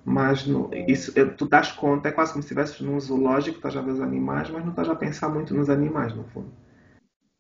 [0.03, 3.81] Mas no, isso, tu das conta, é quase como se estivesses num zoológico, estás a
[3.81, 6.51] ver os animais, mas não estás a pensar muito nos animais, no fundo.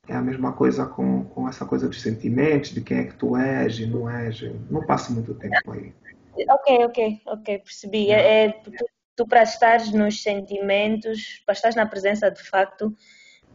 [0.07, 3.35] É a mesma coisa com, com essa coisa dos sentimentos, de quem é que tu
[3.35, 4.43] és e não és.
[4.69, 5.93] Não passo muito tempo aí.
[6.33, 8.11] Ok, ok, ok, percebi.
[8.11, 8.71] É, é tu,
[9.15, 12.95] tu, para estares nos sentimentos, para estares na presença de facto,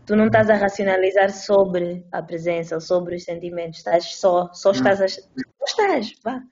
[0.05, 4.71] tu não estás a racionalizar sobre a presença ou sobre os sentimentos, estás só, só
[4.71, 5.09] estás a.
[5.09, 5.25] Só
[5.67, 6.43] estás, vá.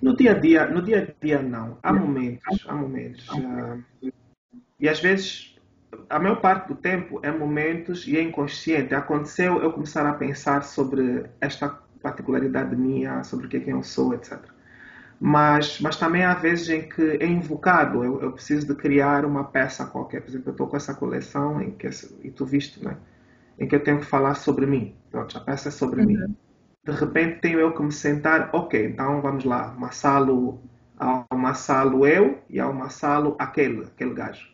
[0.00, 1.78] No dia a dia, no dia a dia não.
[1.82, 3.26] Há momentos, há momentos.
[3.28, 4.12] Uh,
[4.78, 5.56] e às vezes,
[6.10, 8.94] a maior parte do tempo é momentos e é inconsciente.
[8.94, 11.68] Aconteceu eu começar a pensar sobre esta
[12.02, 14.55] particularidade minha, sobre o que é que eu sou, etc.
[15.18, 19.44] Mas, mas também há vezes em que é invocado, eu, eu preciso de criar uma
[19.44, 20.20] peça qualquer.
[20.20, 21.88] Por exemplo, eu estou com essa coleção em que,
[22.22, 22.96] e tu viste, né?
[23.58, 24.94] Em que eu tenho que falar sobre mim.
[25.10, 26.06] Pronto, a peça é sobre uhum.
[26.06, 26.36] mim.
[26.84, 30.60] De repente tenho eu que me sentar, ok, então vamos lá, Massalo,
[31.34, 34.46] Massalo eu e ao Massalo aquele, aquele gajo.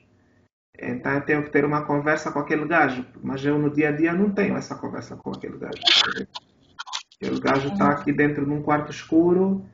[0.80, 3.92] Então eu tenho que ter uma conversa com aquele gajo, mas eu no dia a
[3.92, 5.80] dia não tenho essa conversa com aquele gajo.
[7.22, 9.64] Aquele gajo está aqui dentro de um quarto escuro,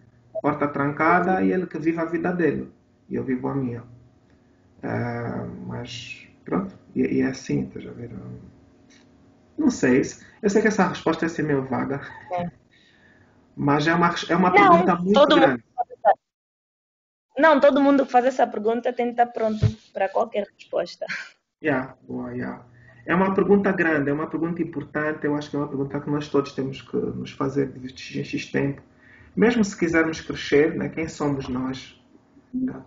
[0.41, 2.73] porta trancada, e ele que vive a vida dele.
[3.09, 3.83] E eu vivo a minha.
[4.83, 8.11] Uh, mas pronto, e, e, é assim, estás a ver?
[9.57, 10.03] Não sei.
[10.41, 12.01] Eu sei que essa resposta é assim meio vaga.
[12.33, 12.51] É.
[13.57, 15.65] Mas é uma, é uma não, pergunta muito grande.
[17.37, 21.07] Não, todo mundo que faz essa pergunta tem que estar pronto para qualquer resposta.
[21.63, 22.65] Yeah, boa, yeah.
[23.05, 25.25] É uma pergunta grande, é uma pergunta importante.
[25.25, 28.47] Eu acho que é uma pergunta que nós todos temos que nos fazer de X
[28.47, 28.83] tempo.
[29.39, 31.97] Mesmo se quisermos crescer, né, quem somos nós?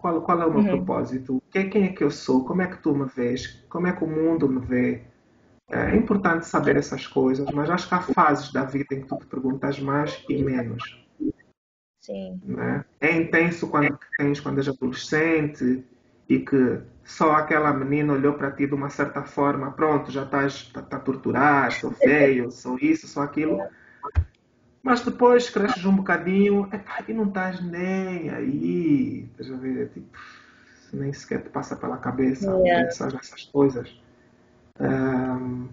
[0.02, 0.84] Qual, qual é o meu uhum.
[0.84, 1.42] propósito?
[1.50, 2.44] Quem, quem é que eu sou?
[2.44, 3.64] Como é que tu me vês?
[3.70, 5.02] Como é que o mundo me vê?
[5.70, 9.16] É importante saber essas coisas, mas acho que há fases da vida em que tu
[9.16, 10.84] te perguntas mais e menos.
[12.02, 12.42] Sim.
[12.44, 12.84] Né?
[13.00, 15.86] É intenso quando tens quando és adolescente
[16.28, 20.64] e que só aquela menina olhou para ti de uma certa forma, pronto, já estás
[20.74, 23.58] tá, tá torturado, sou feio, sou isso, sou aquilo.
[24.84, 29.30] Mas depois cresces um bocadinho epá, e não estás nem aí.
[29.32, 29.90] Estás a ver?
[29.90, 30.18] Tipo,
[30.94, 32.86] nem sequer te passa pela cabeça yeah.
[32.86, 34.02] pensar nessas coisas.
[34.80, 35.68] Um,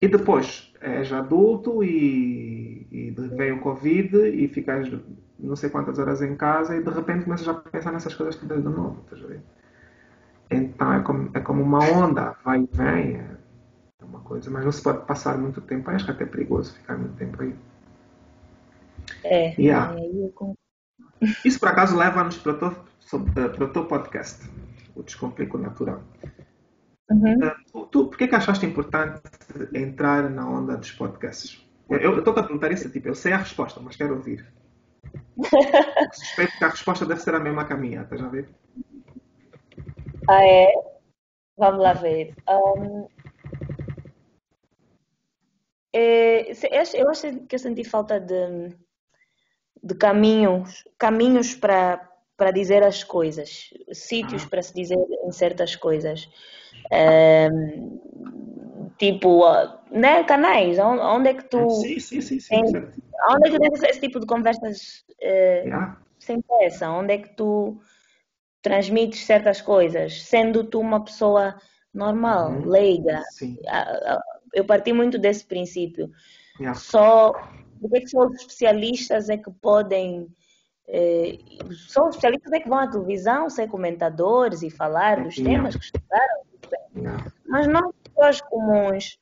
[0.00, 4.90] e depois és adulto e, e vem o Covid e ficas
[5.38, 8.62] não sei quantas horas em casa e de repente começas a pensar nessas coisas todas
[8.62, 9.02] de novo.
[9.04, 9.40] Estás a ver?
[10.50, 13.16] Então é como, é como uma onda, vai e vem.
[13.16, 15.90] É uma coisa, mas não se pode passar muito tempo.
[15.90, 17.54] Acho que é até perigoso ficar muito tempo aí.
[19.24, 19.94] É, yeah.
[19.98, 24.48] é Isso por acaso leva-nos para, eh, para o teu podcast,
[24.94, 26.02] o Descomplico Natural.
[27.10, 27.38] Uhum.
[27.74, 29.20] Uh, tu, por que, que achaste importante
[29.74, 31.64] entrar na onda dos podcasts?
[31.88, 34.46] Eu estou a perguntar isso, tipo, eu sei a resposta, mas quero ouvir.
[36.12, 38.48] Suspeito que a resposta deve ser a mesma que a minha, estás a ver?
[40.28, 40.72] Ah, é?
[41.58, 42.34] Vamos lá ver.
[42.48, 43.06] Um,
[45.92, 48.74] é, eu acho que eu senti falta de,
[49.82, 54.48] de caminhos, caminhos para, para dizer as coisas, sítios ah.
[54.48, 56.28] para se dizer em certas coisas.
[56.92, 57.98] Um,
[58.98, 59.42] tipo,
[59.90, 61.68] né, canais, onde é que tu.
[61.70, 62.56] Sim, sim, sim, sim,
[63.30, 65.98] onde é que tens esse tipo de conversas uh, yeah.
[66.18, 66.90] sem peça?
[66.90, 67.80] Onde é que tu
[68.62, 71.56] transmites certas coisas, sendo tu uma pessoa
[71.92, 72.66] normal, uhum.
[72.66, 73.22] leiga?
[73.30, 73.56] Sim.
[74.54, 76.10] Eu parti muito desse princípio.
[76.60, 76.78] Yeah.
[76.78, 77.32] Só
[77.82, 80.28] porque que só os especialistas é que podem
[80.88, 81.38] eh,
[81.88, 85.84] só os especialistas é que vão à televisão ser comentadores e falar dos temas que
[85.84, 86.42] estudaram.
[87.46, 89.18] Mas nós, pessoas comuns,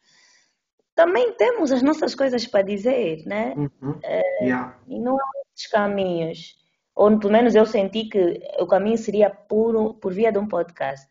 [0.94, 3.54] também temos as nossas coisas para dizer, né?
[3.56, 3.98] Uhum.
[4.02, 4.76] É, yeah.
[4.88, 6.54] E não há muitos caminhos.
[6.94, 11.06] Ou pelo menos eu senti que o caminho seria por, por via de um podcast.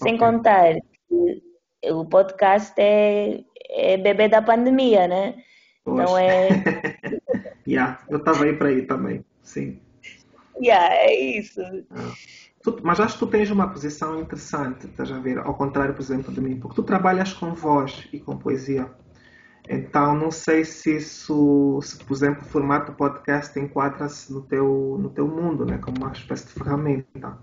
[0.00, 0.10] Okay.
[0.10, 0.74] Sem contar
[1.08, 1.42] que
[1.90, 5.36] o podcast é, é bebê da pandemia, né?
[5.90, 6.02] Poxa.
[6.02, 6.48] Então é.
[7.66, 9.80] yeah, eu estava aí para aí também, sim.
[10.60, 11.60] Yeah, é isso.
[11.90, 12.12] Ah.
[12.62, 15.38] Tu, mas acho que tu tens uma posição interessante, estás a ver?
[15.38, 18.90] Ao contrário, por exemplo, de mim, porque tu trabalhas com voz e com poesia.
[19.68, 25.08] Então, não sei se isso, se, por exemplo, o formato podcast enquadra-se no teu, no
[25.08, 25.78] teu mundo, né?
[25.78, 27.38] como uma espécie de ferramenta.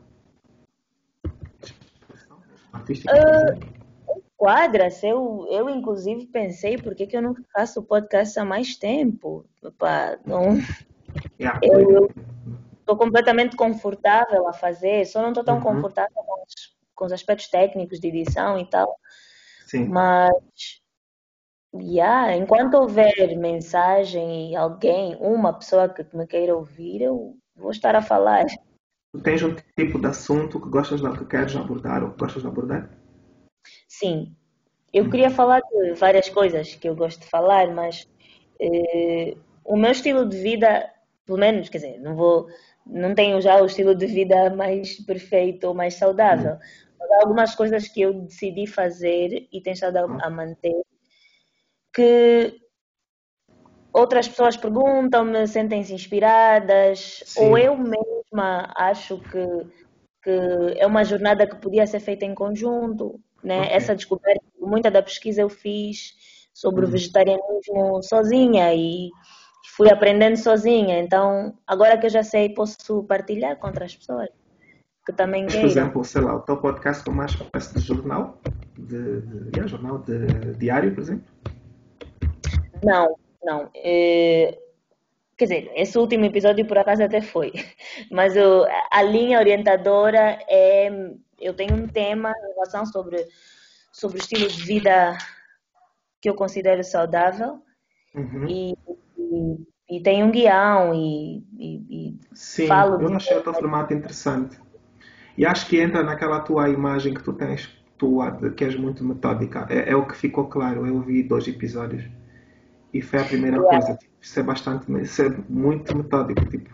[2.76, 3.77] Uh,
[4.38, 5.08] enquadra-se.
[5.08, 9.46] Eu, eu, inclusive, pensei por que, que eu não faço podcast há mais tempo.
[9.64, 10.58] Opa, não...
[11.40, 12.12] Yeah, eu
[12.80, 15.64] estou completamente confortável a fazer, só não estou tão uhum.
[15.64, 19.00] confortável com os, com os aspectos técnicos de edição e tal.
[19.66, 19.86] Sim.
[19.86, 20.32] Mas
[21.76, 27.96] Yeah, enquanto houver mensagem e alguém, uma pessoa que me queira ouvir, eu vou estar
[27.96, 28.46] a falar.
[29.14, 32.42] Tu tens um tipo de assunto que gostas de, que queres abordar ou que gostas
[32.42, 32.90] de abordar?
[34.00, 34.36] Sim.
[34.94, 35.10] Eu hum.
[35.10, 38.08] queria falar de várias coisas que eu gosto de falar, mas
[38.60, 39.36] eh,
[39.66, 40.90] o meu estilo de vida,
[41.26, 42.48] pelo menos, quer dizer, não vou,
[42.86, 46.54] não tenho já o estilo de vida mais perfeito ou mais saudável.
[46.54, 46.60] Hum.
[47.00, 50.18] Mas há algumas coisas que eu decidi fazer e tenho estado a, hum.
[50.22, 50.82] a manter
[51.94, 52.62] que
[53.92, 57.42] outras pessoas perguntam-me, sentem-se inspiradas, Sim.
[57.42, 59.48] ou eu mesma acho que,
[60.22, 63.20] que é uma jornada que podia ser feita em conjunto.
[63.44, 63.62] Né?
[63.62, 63.76] Okay.
[63.76, 66.16] Essa descoberta, muita da pesquisa eu fiz
[66.54, 66.90] sobre uhum.
[66.90, 69.10] o vegetarianismo sozinha e
[69.76, 71.00] fui aprendendo sozinha.
[71.00, 74.30] Então, agora que eu já sei, posso partilhar com outras pessoas
[75.06, 75.70] que também Mas, queiram.
[75.70, 78.38] por exemplo, sei lá, o teu podcast foi mais espécie de jornal,
[78.78, 81.26] de, de, é, jornal de diário, por exemplo?
[82.84, 83.70] Não, não.
[83.74, 84.58] Eh,
[85.38, 87.54] quer dizer, esse último episódio por acaso até foi.
[88.12, 90.90] Mas eu, a linha orientadora é.
[91.40, 93.28] Eu tenho um tema em relação sobre,
[93.92, 95.18] sobre o estilo de vida
[96.22, 97.62] que eu considero saudável
[98.16, 98.48] Uhum.
[98.48, 98.74] e,
[99.18, 103.94] e, e tenho um guião e, e, e Sim, falo eu achei o teu formato
[103.94, 104.60] interessante.
[105.38, 109.68] E acho que entra naquela tua imagem que tu tens, tua, que és muito metódica.
[109.70, 110.88] É, é o que ficou claro.
[110.88, 112.04] Eu vi dois episódios
[112.92, 113.78] e foi a primeira Yeah.
[113.78, 113.98] coisa.
[114.00, 116.44] Tipo, ser bastante, ser muito metódico.
[116.50, 116.70] Tipo,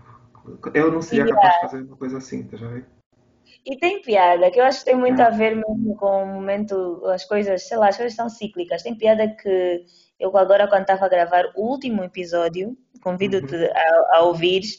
[0.74, 1.42] eu não seria Yeah.
[1.42, 2.86] capaz de fazer uma coisa assim, estás a ver?
[3.66, 5.26] E tem piada, que eu acho que tem muito É.
[5.26, 8.84] a ver mesmo com o momento, as coisas, sei lá, as coisas são cíclicas.
[8.84, 9.86] Tem piada que
[10.20, 14.78] eu agora, quando estava a gravar o último episódio, convido-te a, a ouvires,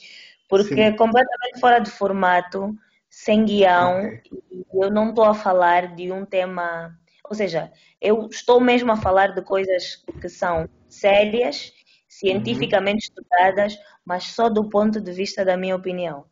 [0.48, 0.80] porque Sim.
[0.80, 2.74] é completamente fora de formato,
[3.08, 4.30] sem guião, Ok.
[4.50, 6.94] e eu não estou a falar de um tema.
[7.28, 11.72] Ou seja, eu estou mesmo a falar de coisas que são sérias,
[12.06, 16.26] cientificamente estudadas, mas só do ponto de vista da minha opinião.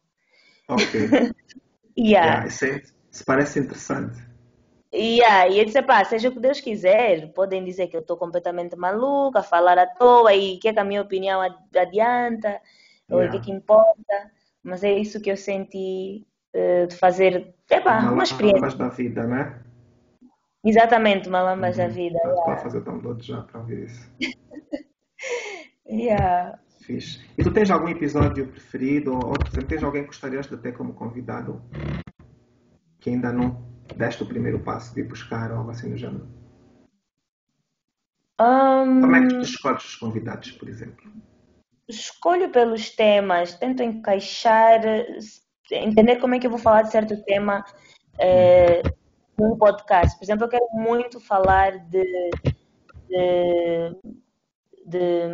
[0.68, 0.84] Ok.
[1.98, 2.26] Yeah.
[2.26, 4.18] Yeah, isso, é- isso parece interessante.
[4.92, 8.16] E aí, eu disse, pá, seja o que Deus quiser, podem dizer que eu estou
[8.16, 12.60] completamente maluca, a falar à toa e que é que a minha opinião ad- adianta,
[13.08, 13.40] ou o que é Yeah.
[13.44, 14.30] que importa,
[14.62, 19.26] mas é isso que eu senti eh, de fazer, epá, uma experiência, Malambas da vida,
[19.26, 19.58] né?
[20.62, 21.90] exatamente, malambas da Uhum.
[21.90, 22.18] vida.
[22.18, 22.62] Estou a Yeah.
[22.62, 24.10] fazer download já para ouvir isso.
[25.88, 26.58] Yeah.
[26.82, 27.20] Fixe.
[27.38, 29.14] E tu tens algum episódio preferido?
[29.14, 31.62] Ou, por exemplo, tens alguém que gostarias de ter como convidado
[33.00, 33.64] que ainda não
[33.96, 36.28] deste o primeiro passo de ir buscar ou algo assim do género?
[38.36, 41.10] Como é que tu escolhes os convidados, por exemplo?
[41.88, 44.80] escolho pelos temas, tento encaixar,
[45.70, 47.64] entender como é que eu vou falar de certo tema
[48.18, 48.82] eh,
[49.38, 50.16] num podcast.
[50.16, 52.30] Por exemplo, eu quero muito falar de,
[53.08, 53.96] de,
[54.86, 55.28] de,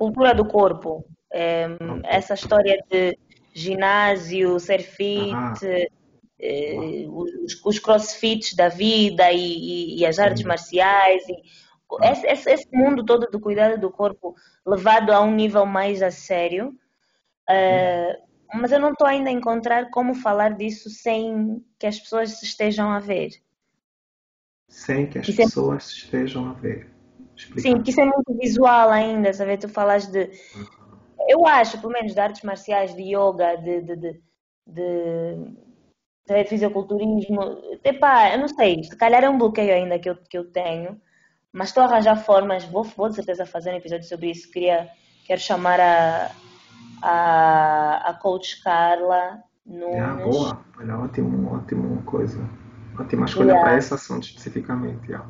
[0.00, 1.04] cultura do corpo.
[1.30, 1.68] Eh,
[2.04, 3.18] essa história de
[3.52, 5.66] ginásio, ser fit,
[6.38, 11.22] eh, os, os crossfits da vida e, e- e as artes marciais.
[11.28, 11.34] E,
[12.10, 14.34] esse, esse- mundo todo do cuidado do corpo
[14.66, 16.72] levado a um nível mais a sério.
[17.48, 18.18] Eh,
[18.54, 22.44] mas eu não estou ainda a encontrar como falar disso sem que as pessoas se
[22.46, 23.30] estejam a ver.
[24.68, 26.89] Sem que as é- pessoas estejam a ver.
[27.40, 27.60] Explica.
[27.62, 29.56] Sim, porque isso é muito visual ainda, sabe?
[29.56, 30.30] Tu falas de.
[31.28, 34.20] Eu acho, pelo menos, de artes marciais, de yoga, de, de, de,
[34.66, 35.36] de,
[36.26, 37.40] de fisiculturismo.
[37.84, 41.00] Epá, eu não sei, se calhar é um bloqueio ainda que eu, que eu tenho,
[41.52, 44.50] mas estou a arranjar formas, vou, vou de certeza fazer um episódio sobre isso.
[44.50, 44.88] Queria,
[45.26, 46.30] quero chamar a,
[47.02, 49.94] a, a coach Carla Nunes.
[49.94, 50.64] Yeah, boa.
[50.78, 52.38] Olha, ótimo, ótimo coisa.
[52.98, 53.68] Ótima escolha Yeah.
[53.68, 55.06] para esse assunto especificamente.
[55.08, 55.26] yeah.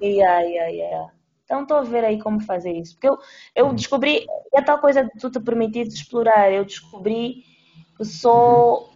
[0.00, 1.12] Yeah, yeah, yeah.
[1.52, 2.94] Então estou a ver aí como fazer isso.
[2.94, 3.18] Porque eu,
[3.54, 4.24] eu descobri,
[4.54, 6.50] é a tal coisa de tu te permitir explorar.
[6.50, 7.44] Eu descobri
[7.94, 8.88] que sou,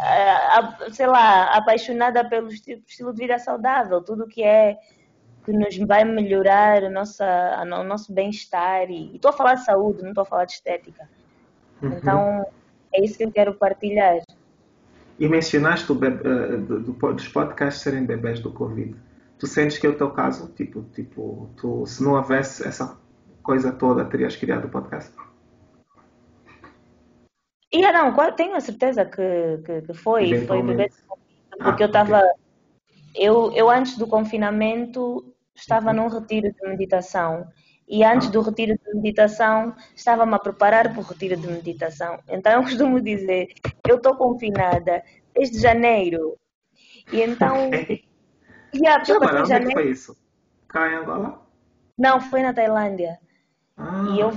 [0.00, 4.00] ah, ah, sei lá, apaixonada pelo esti- estilo de vida saudável.
[4.00, 4.78] Tudo que é
[5.44, 8.90] que nos vai melhorar a nossa, a o nosso bem-estar.
[8.90, 11.10] E estou a falar de saúde, não estou a falar de estética.
[11.82, 11.92] Uhum.
[11.92, 12.46] Então
[12.94, 14.22] é isso que eu quero partilhar.
[15.18, 18.96] E mencionaste o eh, do- do- dos podcasts serem bebés do Covid.
[19.42, 20.52] Tu sentes que é o teu caso?
[20.54, 22.96] Tipo, tipo tu, se não houvesse essa
[23.42, 25.12] coisa toda, terias criado o podcast?
[27.72, 30.88] E ah, não, tenho a certeza que, que, que foi, foi bebê
[31.58, 32.22] porque Ah, eu estava,
[33.16, 37.44] eu, eu antes do confinamento estava num retiro de meditação
[37.88, 38.30] e antes Ah.
[38.30, 42.20] do retiro de meditação estava-me a preparar para o retiro de meditação.
[42.28, 43.48] Então eu costumo dizer,
[43.88, 45.02] eu estou confinada
[45.34, 46.38] desde janeiro
[47.12, 47.70] e então,
[48.74, 50.16] Yeah, porque Já agora, onde é que janeiro, foi isso?
[50.68, 51.46] Cá em Angola?
[51.98, 53.18] não, foi na Tailândia.
[53.76, 54.30] Ah, E eu,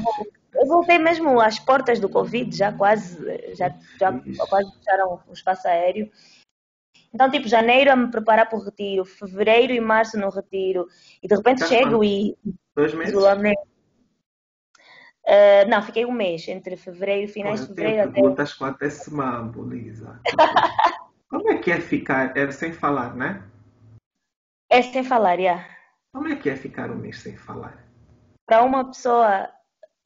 [0.53, 3.17] eu voltei mesmo às portas do Covid, já quase,
[3.55, 4.38] já, já Ixi.
[4.49, 6.11] quase fecharam o espaço aéreo.
[7.13, 10.86] Então, tipo, janeiro a me preparar para o retiro, fevereiro e março no retiro,
[11.23, 12.38] e de repente chego e
[12.75, 13.15] dois meses?
[15.27, 18.11] Ah, não, fiquei um mês, entre fevereiro, finais de fevereiro até.
[18.11, 20.21] perguntas quanto a esse mambo, Lisa.
[21.29, 23.43] Como é que é ficar, é sem falar, né?
[24.76, 25.65] É sem falar, já.
[26.11, 27.86] Como é que é ficar um mês sem falar?
[28.45, 29.49] Para uma pessoa,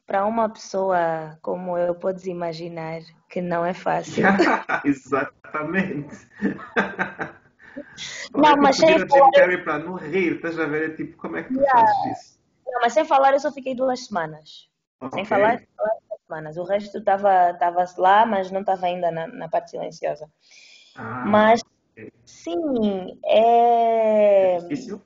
[0.06, 4.24] para uma pessoa como eu, podes imaginar que não é fácil.
[4.86, 6.16] Exatamente.
[8.32, 10.90] Não, mas sem sem Jim para não rir, estás a ver?
[10.90, 12.40] É tipo, como é que tu fazes isso?
[12.66, 14.68] Não, mas sem falar, eu só fiquei duas semanas.
[15.00, 15.18] Okay.
[15.18, 15.94] Sem falar, falar
[16.26, 16.56] semanas.
[16.56, 20.30] O resto estava tava lá, mas não estava ainda na, na, parte silenciosa.
[20.96, 21.62] Ah, mas.
[22.24, 24.54] Sim, é...
[24.54, 25.00] é difícil?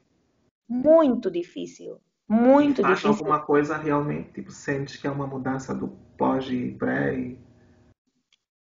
[0.68, 2.00] Muito difícil.
[2.28, 3.10] Muito difícil.
[3.10, 7.14] alguma coisa realmente, tipo, sentes que é uma mudança do pós e pré?
[7.14, 7.38] E...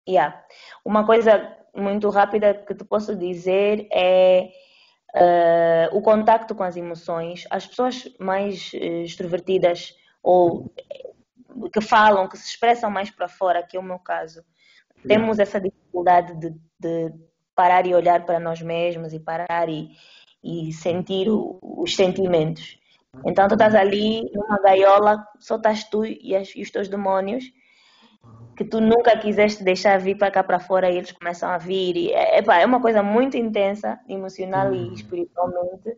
[0.08, 0.44] Yeah.
[0.84, 4.50] Uma coisa muito rápida que te posso dizer é
[5.14, 7.46] uh, o contacto com as emoções.
[7.50, 10.72] As pessoas mais uh, extrovertidas ou
[11.72, 14.44] que falam, que se expressam mais para fora, que é o meu caso,
[15.06, 17.12] temos essa dificuldade de, de,
[17.54, 19.90] parar e olhar para nós mesmos e parar e,
[20.42, 22.78] e sentir o, os sentimentos.
[23.24, 27.44] Então tu estás ali numa gaiola, só estás tu e, as, e os teus demônios
[28.56, 31.96] que tu nunca quiseste deixar vir para cá para fora e eles começam a vir.
[31.96, 34.74] E, é, é uma coisa muito intensa, emocional uhum.
[34.74, 35.88] e espiritualmente,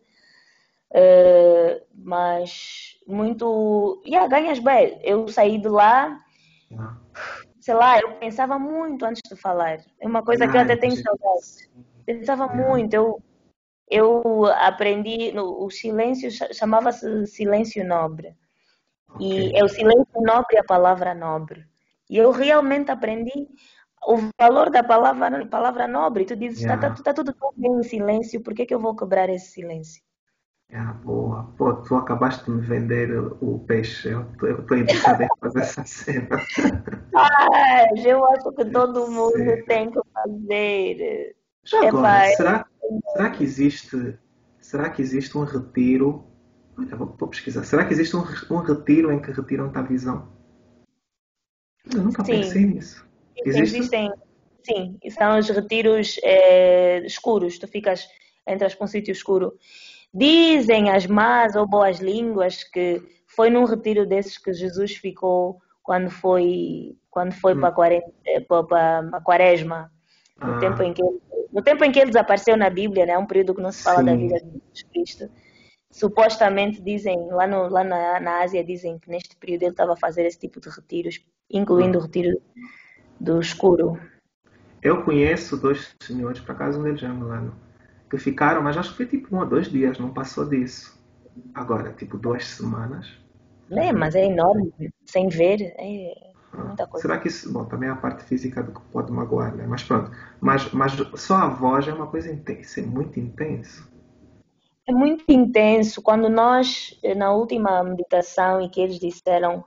[0.90, 4.02] uh, mas muito.
[4.06, 4.98] Yeah, ganhas bem.
[5.02, 6.20] Eu saí de lá,
[6.70, 6.96] uhum.
[7.64, 9.80] Sei lá, eu pensava muito antes de falar.
[9.98, 11.70] É uma coisa que eu até tenho saudade.
[12.04, 12.56] Pensava uhum.
[12.56, 12.92] muito.
[12.92, 13.22] Eu,
[13.90, 18.36] eu aprendi, no, o silêncio chamava-se silêncio nobre.
[19.14, 19.48] Okay.
[19.48, 21.64] E é o silêncio nobre a palavra nobre.
[22.10, 23.48] E eu realmente aprendi
[24.06, 26.26] o valor da palavra, palavra nobre.
[26.26, 26.94] Tu dizes, está yeah.
[26.94, 30.02] tá, tá, tudo tão bem em silêncio, por que, que eu vou quebrar esse silêncio?
[30.74, 31.44] Yeah, boa.
[31.56, 34.08] Pô, tu acabaste de me vender o peixe.
[34.08, 34.22] Eu
[34.58, 36.40] estou interessada em fazer essa cena.
[37.14, 39.64] Ah, eu acho que todo mundo Sim.
[39.68, 41.36] tem que fazer.
[41.62, 42.66] Já agora, será,
[43.12, 44.18] será que existe
[44.60, 46.26] será que existe um retiro?
[46.76, 47.62] Olha, vou, vou pesquisar.
[47.62, 50.28] Será que existe um, um retiro em que retiram-te a visão?
[51.94, 52.32] Eu nunca sim.
[52.32, 53.06] pensei nisso.
[53.36, 53.76] Existe?
[53.78, 54.12] Existem,
[54.64, 54.98] sim.
[55.10, 57.60] São os retiros é, escuros.
[57.60, 58.08] Tu ficas,
[58.44, 59.56] entras para um sítio escuro.
[60.14, 66.08] Dizem as más ou boas línguas que foi num retiro desses que Jesus ficou quando
[66.08, 67.60] foi, quando foi hum.
[67.60, 68.12] para, a quaresma,
[68.68, 69.90] para a quaresma.
[70.40, 70.58] No, ah.
[70.58, 71.02] tempo em que,
[71.52, 73.18] no tempo em que ele desapareceu na Bíblia, né?
[73.18, 74.04] um período que não se fala sim.
[74.04, 75.30] da vida de Jesus Cristo
[75.90, 79.96] supostamente dizem, lá, no, lá na, na Ásia, dizem que neste período ele estava a
[79.96, 82.40] fazer esse tipo de retiros, incluindo o retiro
[83.20, 83.98] do escuro.
[84.82, 87.08] Eu conheço dois senhores, para casa um deles é
[88.16, 90.98] que ficaram, mas acho que foi tipo um ou dois dias, não passou disso.
[91.54, 93.08] Agora, tipo duas semanas.
[93.70, 94.72] É, mas é enorme,
[95.06, 97.02] sem ver, é muita coisa.
[97.02, 99.66] Será que isso, bom, também é a parte física do que pode magoar, né?
[99.66, 100.10] Mas pronto,
[100.40, 103.94] mas, mas só a voz é uma coisa intensa, é muito intenso
[104.86, 106.02] é muito intenso.
[106.02, 109.64] Quando nós, eh, na última meditação, e que eles disseram,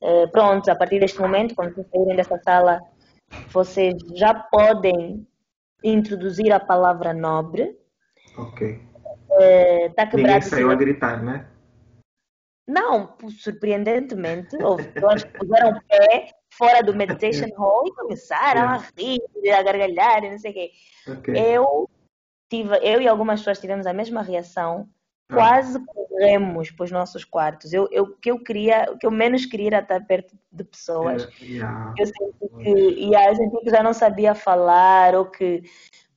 [0.00, 2.80] eh, pronto, a partir deste momento, quando vocês saírem dessa sala,
[3.52, 5.26] vocês já podem
[5.82, 7.77] introduzir a palavra nobre.
[8.38, 8.80] Ok.
[9.94, 10.16] Tá quebrado.
[10.16, 11.46] Ninguém saiu a gritar, né?
[12.68, 18.76] Não, surpreendentemente, eles puseram o pé fora do meditation hall e começaram yeah.
[18.76, 20.70] a rir, a gargalhar e não sei o quê.
[21.08, 21.54] Okay.
[21.54, 21.88] Eu
[22.50, 24.86] tive, eu e algumas pessoas tivemos a mesma reação.
[25.30, 25.34] Ah.
[25.34, 27.72] Quase corremos para os nossos quartos.
[27.72, 31.26] Eu, eu, que eu queria, o que eu menos queria era estar perto de pessoas.
[31.40, 31.94] É, yeah.
[31.98, 32.70] Eu senti que,
[33.00, 35.62] yeah, eu senti que já não sabia falar ou que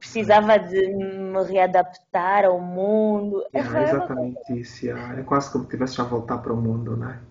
[0.01, 3.45] precisava de me readaptar ao mundo.
[3.53, 4.87] É, é exatamente isso.
[4.87, 5.19] Yeah.
[5.19, 7.21] É quase como se tivesse já voltar para o mundo, né?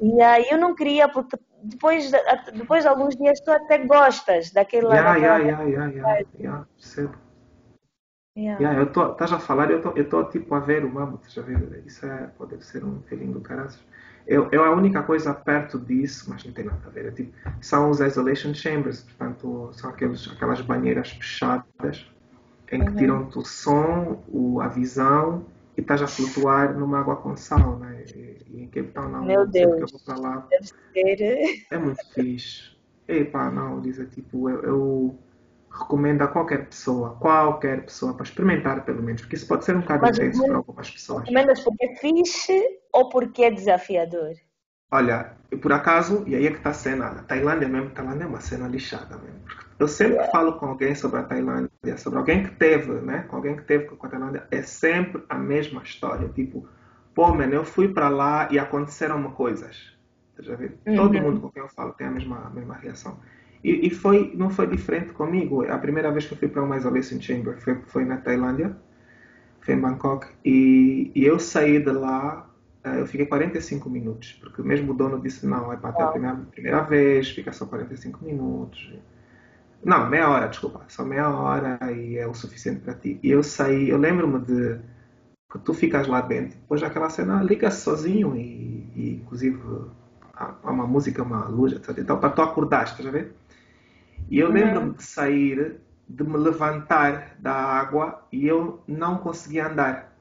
[0.00, 2.10] E aí eu não queria, porque depois,
[2.54, 4.94] depois de alguns dias tu até gostas daquela.
[4.94, 5.38] Yeah, daquela...
[5.38, 7.14] yeah, yeah, yeah, yeah, yeah, percebo.
[8.34, 8.62] Yeah.
[8.62, 11.82] Yeah, eu tô, estás a falar, eu tô tipo a ver o estás a ver?
[11.84, 13.70] Isso é, pode ser um feeling do caralho.
[14.28, 17.32] Eu, eu, a única coisa perto disso, mas não tem nada a ver, é, tipo,
[17.62, 22.06] são os isolation chambers, portanto, são aqueles, aquelas banheiras fechadas
[22.70, 22.96] em que uhum.
[22.96, 25.46] tiram-te o som, o, a visão
[25.78, 28.04] e estás a flutuar numa água com sal, né?
[28.14, 30.46] E, e em Cape Town, não, Meu Deus, eu vou para lá.
[31.70, 32.76] É muito fixe.
[33.08, 35.18] Epá, não, diz é tipo, eu, eu
[35.70, 39.80] recomendo a qualquer pessoa, qualquer pessoa, para experimentar pelo menos, porque isso pode ser um
[39.80, 41.20] bocado Mas, intenso para algumas pessoas.
[41.20, 42.62] Recomendas porque é fixe
[42.92, 44.32] ou porque é desafiador?
[44.90, 48.24] Olha, por acaso, e aí é que está a cena, a Tailândia mesmo, a Tailândia
[48.24, 49.40] é uma cena lixada mesmo.
[49.78, 50.32] eu sempre yeah.
[50.32, 53.84] falo com alguém sobre a Tailândia, sobre alguém que teve, né, com alguém que teve
[53.84, 56.66] com a Tailândia, é sempre a mesma história, tipo,
[57.14, 59.96] pô, mano, eu fui para lá e aconteceram coisas.
[60.38, 60.70] Já viu?
[60.86, 60.96] Uhum.
[60.96, 63.18] Todo mundo com quem eu falo tem a mesma, a mesma reação.
[63.62, 65.64] E, e, foi, não foi diferente comigo.
[65.64, 68.76] A primeira vez que eu fui para uma isolation chamber foi, foi na Tailândia,
[69.60, 72.48] foi em Bangkok, e, e eu saí de lá,
[72.84, 76.06] eh, eu fiquei 45 minutos, porque mesmo o dono disse: não, é para até a
[76.08, 78.92] primeira, primeira vez, fica só 45 minutos.
[79.84, 83.18] Não, meia hora, desculpa, só meia hora e é o suficiente para ti.
[83.22, 84.78] E eu saí, eu lembro-me de
[85.50, 89.60] que tu ficas lá dentro, depois daquela cena, liga-se sozinho e, e inclusive
[90.34, 91.98] há uma música, uma luz, etc.
[91.98, 93.34] Então, para tu acordar, estás a ver?
[94.30, 100.16] E eu lembro-me de sair, de me levantar da água e eu não conseguia andar.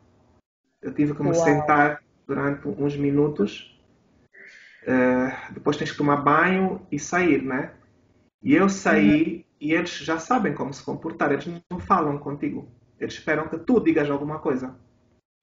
[0.82, 1.43] Eu tive que me Uau.
[1.43, 3.74] sentar durante uns minutos.
[4.84, 7.74] Uh, depois tens que tomar banho e sair, né?
[8.41, 9.43] E eu saí uhum.
[9.60, 11.32] e eles já sabem como se comportar.
[11.32, 12.70] Eles não falam contigo.
[13.00, 14.76] Eles esperam que tu digas alguma coisa.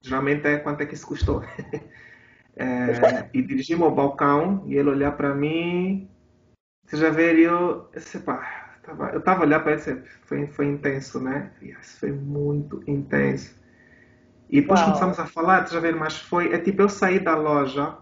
[0.02, 1.42] Geralmente é quanto é que isso custou.
[2.56, 6.08] é, e dirigi-me ao balcão e ele olhar para mim.
[6.86, 11.20] Você já vê, eu, eu, pá, tava, eu estava olhando para ele, foi, foi intenso,
[11.20, 11.52] né?
[11.62, 13.54] Isso foi muito intenso.
[14.48, 14.84] E depois Uau.
[14.84, 17.98] começamos a falar, já ver, mas foi, é tipo, eu saí da loja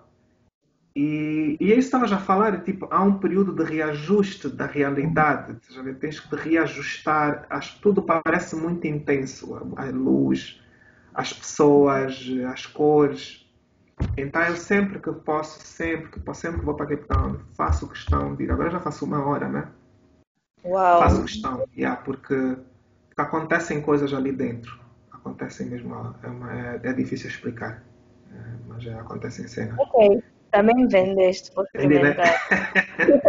[0.95, 5.57] e, e eu estava já a falar, tipo, há um período de reajuste da realidade,
[5.71, 10.61] já ver, tens que reajustar, acho tudo parece muito intenso, a, a luz,
[11.15, 12.21] as pessoas,
[12.53, 13.42] as cores.
[14.17, 17.89] Então eu sempre que posso, sempre que posso, sempre que vou para Cape Town, faço
[17.89, 18.51] questão de ir.
[18.51, 19.69] Agora já faço uma hora, né?
[20.65, 21.01] Uau.
[21.01, 22.35] Faço questão, yeah, porque,
[23.09, 24.79] porque acontecem coisas ali dentro.
[25.11, 27.83] Acontecem mesmo, é, uma, é, é difícil explicar,
[28.31, 28.37] é,
[28.69, 29.79] mas é, acontecem cenas.
[29.79, 32.27] Ok, também vendeste, vou experimentar.
[32.27, 33.23] Né?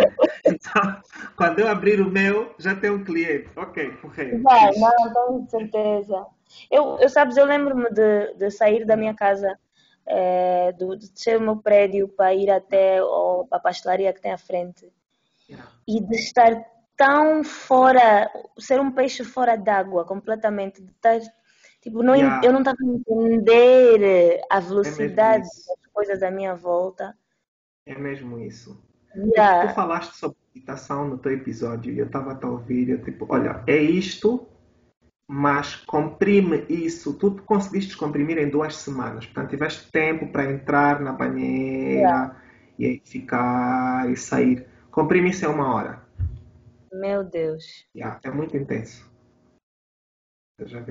[0.46, 1.02] então,
[1.38, 3.50] quando eu abrir o meu, já tem um cliente.
[3.56, 4.42] Ok, correio.
[4.44, 6.26] Vai, não, tenho certeza.
[6.70, 9.58] Eu, eu sabes, eu lembro-me de, de sair da minha casa,
[10.06, 13.00] é, do, de descer o meu prédio para ir até
[13.52, 14.92] a pastelaria que tem à frente
[15.88, 21.20] e de estar tão fora, ser um peixe fora d'água, completamente, de estar,
[21.82, 22.42] tipo, não, yeah.
[22.44, 27.16] eu não estava a entender a velocidade é das coisas à minha volta.
[27.86, 28.82] É mesmo isso.
[29.16, 29.68] Yeah.
[29.68, 33.64] Tu falaste sobre meditação no teu episódio e eu estava a ouvir, eu tipo, olha,
[33.68, 34.48] é isto
[35.28, 37.14] mas comprime isso.
[37.18, 39.26] Tu conseguiste comprimir em duas semanas.
[39.26, 42.42] Portanto, tiveste tempo para entrar na banheira yeah.
[42.78, 44.68] e ficar e sair.
[44.92, 46.04] Comprime isso em uma hora.
[46.92, 47.88] Meu Deus.
[47.96, 49.12] Yeah, é muito intenso.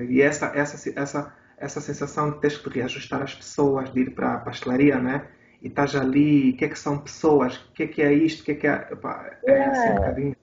[0.09, 4.33] E essa, essa, essa, essa sensação de teres que reajustar as pessoas, de ir para
[4.33, 5.27] a pastelaria, né?
[5.61, 7.55] E estás ali, o que é que são pessoas?
[7.55, 8.41] O que é que é isto?
[8.41, 8.89] O que é que é.
[8.91, 9.71] Epá, é yeah.
[9.71, 10.35] assim um bocadinho.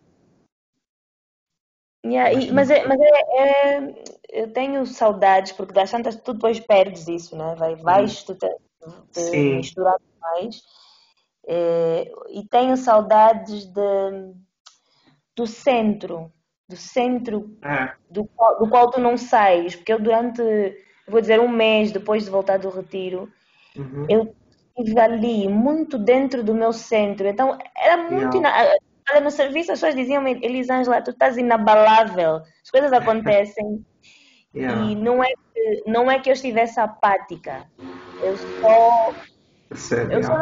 [2.04, 3.94] Yeah, e, mas é, mas é, é,
[4.30, 7.54] eu tenho saudades, porque das tantas tu depois perdes isso, né?
[7.56, 8.48] Vai, vais tu te,
[9.12, 10.62] te misturar mais.
[11.46, 14.34] É, e tenho saudades de,
[15.36, 16.32] do centro,
[16.68, 17.92] do centro é.
[18.10, 20.42] do, qual, do qual tu não sais, porque eu durante,
[21.08, 23.30] vou dizer, um mês depois de voltar do retiro,
[23.76, 24.06] uhum.
[24.08, 24.34] eu
[24.78, 28.36] estive ali, muito dentro do meu centro, então era muito.
[28.38, 28.74] Yeah.
[29.10, 33.84] Olha, no serviço as pessoas diziam Elisângela, tu estás inabalável, as coisas acontecem.
[34.54, 34.82] yeah.
[34.82, 37.66] E não é, que, não é que eu estivesse apática.
[38.22, 39.14] Eu só.
[39.74, 40.12] Sério?
[40.12, 40.36] Eu sou,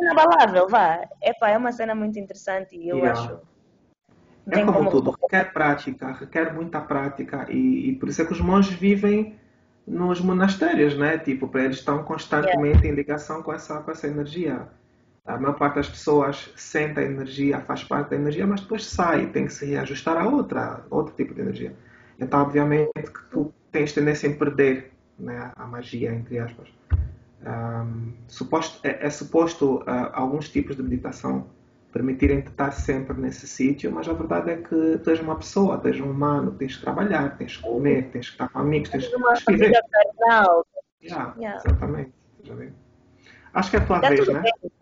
[0.00, 1.08] inabalável, vá.
[1.22, 3.20] Epá, é uma cena muito interessante e eu yeah.
[3.20, 3.40] acho.
[4.50, 8.32] É como, como, tudo, requer prática, requer muita prática e, e, por isso é que
[8.32, 9.38] os monges vivem
[9.86, 11.16] nos monastérios, né?
[11.16, 12.88] Tipo, para eles estão constantemente yeah.
[12.88, 14.68] em ligação com essa, com essa energia.
[15.24, 19.26] A maior parte das pessoas sente a energia, faz parte da energia, mas depois sai,
[19.26, 21.76] tem que se reajustar a outra, outro tipo de energia.
[22.18, 26.68] Então, obviamente, que tu tens tendência em perder né, a magia, entre aspas.
[27.44, 31.46] Um, suposto, é, é, suposto uh, alguns tipos de meditação
[31.92, 35.88] permitirem-te estar sempre nesse sítio, mas a verdade é que tu és uma pessoa, tu
[35.88, 39.06] és um humano, tens que trabalhar, tens que comer, tens que estar com amigos, tens
[39.08, 39.72] que viver.
[41.02, 41.62] Yeah, yeah.
[41.64, 42.12] Exatamente.
[43.54, 44.40] Acho que é a tua vez, né?
[44.40, 44.72] Bem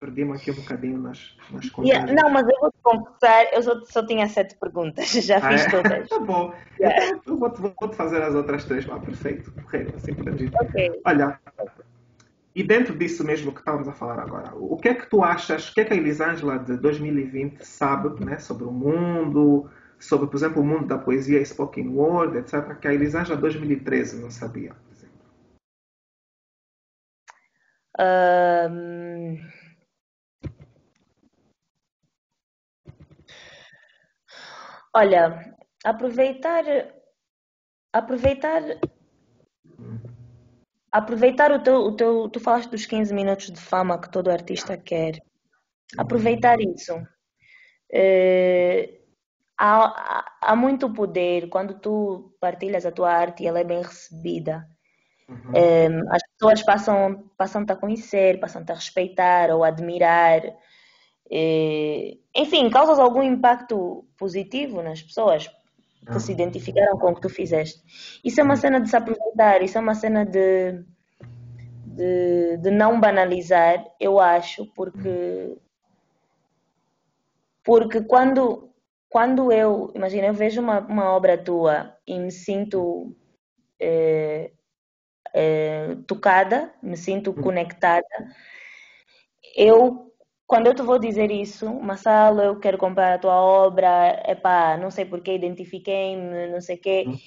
[0.00, 1.90] perdi-me aqui um bocadinho nas, nas contas.
[1.90, 5.66] Yeah, não, mas eu vou-te confessar, eu só, só, tinha sete perguntas, já ah, fiz
[5.66, 5.70] é?
[5.70, 6.08] todas.
[6.08, 6.54] tá bom.
[6.80, 7.06] Yeah.
[7.06, 9.52] Então, eu vou-te vou fazer as outras três lá, perfeito.
[9.62, 10.50] Correio, assim podemos ir.
[10.62, 11.00] Okay.
[11.04, 11.38] Olha,
[12.54, 15.68] e dentro disso mesmo que estávamos a falar agora, o que é que tu achas,
[15.68, 20.36] o que é que a Elisângela de 2020 sabe né, sobre o mundo, sobre, por
[20.36, 24.72] exemplo, o mundo da poesia spoken word, etc., que a Elisângela de 2013 não sabia,
[24.74, 25.20] por exemplo?
[28.72, 29.59] Um...
[34.94, 35.54] Olha,
[35.84, 36.64] aproveitar,
[37.92, 38.62] aproveitar,
[40.90, 44.76] aproveitar o teu, o teu, tu falaste dos 15 minutos de fama que todo artista
[44.76, 45.22] quer.
[45.96, 46.92] Aproveitar isso.
[47.92, 49.00] É,
[49.58, 54.66] há, há muito poder quando tu partilhas a tua arte e ela é bem recebida.
[55.28, 55.52] Uhum.
[55.54, 60.42] É, as pessoas passam, passam -te a conhecer, passam-te a respeitar ou a admirar.
[61.32, 65.48] É, enfim, causas algum impacto positivo nas pessoas
[66.10, 67.80] que se identificaram com o que tu fizeste.
[68.24, 70.82] Isso é uma cena de se aproveitar, isso é uma cena de,
[71.86, 75.56] de, de não banalizar, eu acho, porque
[77.62, 78.72] Porque quando,
[79.08, 83.14] quando eu, imagina, eu vejo uma, uma obra tua e me sinto
[83.78, 84.50] é,
[85.34, 87.42] é, tocada, me sinto uhum.
[87.42, 88.06] conectada,
[89.56, 90.09] eu
[90.50, 94.90] quando eu te vou dizer isso, Massalo, eu quero comprar a tua obra, epá, não
[94.90, 97.04] sei porque identifiquei-me, não sei o quê.
[97.06, 97.18] Uhum.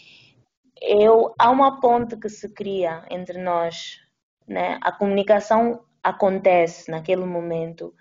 [0.82, 3.98] Eu, há uma ponte que se cria entre nós,
[4.46, 4.78] né?
[4.82, 7.94] A comunicação acontece naquele momento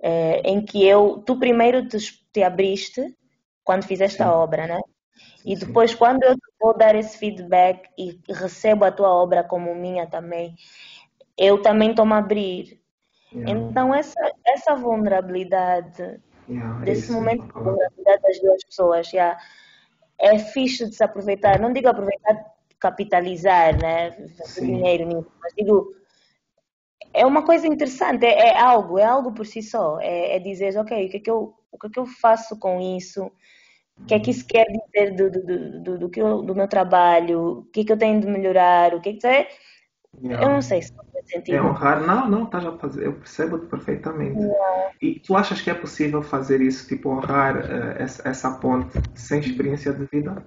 [0.00, 1.96] é, em que eu, tu primeiro te,
[2.32, 3.16] te abriste
[3.62, 4.24] quando fizeste Sim.
[4.24, 4.80] a obra, né?
[5.46, 5.98] E depois, Sim.
[5.98, 10.56] quando eu vou dar esse feedback e recebo a tua obra como minha também,
[11.36, 12.77] eu também estou-me a abrir.
[13.32, 13.50] Yeah.
[13.52, 19.38] Então, essa, essa vulnerabilidade, yeah, é desse momento de vulnerabilidade das duas pessoas, yeah,
[20.18, 21.60] é fixe de se aproveitar.
[21.60, 24.10] Não digo aproveitar, capitalizar, né?
[24.56, 25.94] dinheiro nisso, mas digo
[27.12, 29.98] é uma coisa interessante, é, é, algo, é algo por si só.
[30.00, 32.58] É, é, dizer, ok, o que é que eu, o que é que eu faço
[32.58, 33.30] com isso?
[33.98, 36.68] O que é que isso quer dizer do, do, do, do, que eu, do meu
[36.68, 37.60] trabalho?
[37.60, 38.94] O que é que eu tenho de melhorar?
[38.94, 39.48] O que é que é?
[40.22, 41.54] Eu não sei se faz sentido.
[41.54, 42.00] É honrar.
[42.00, 43.06] Não, não, estás a fazer.
[43.06, 44.40] Eu percebo-te perfeitamente.
[45.00, 49.40] E tu achas que é possível fazer isso, tipo, honrar uh, essa, essa ponte sem
[49.40, 50.44] experiência de vida?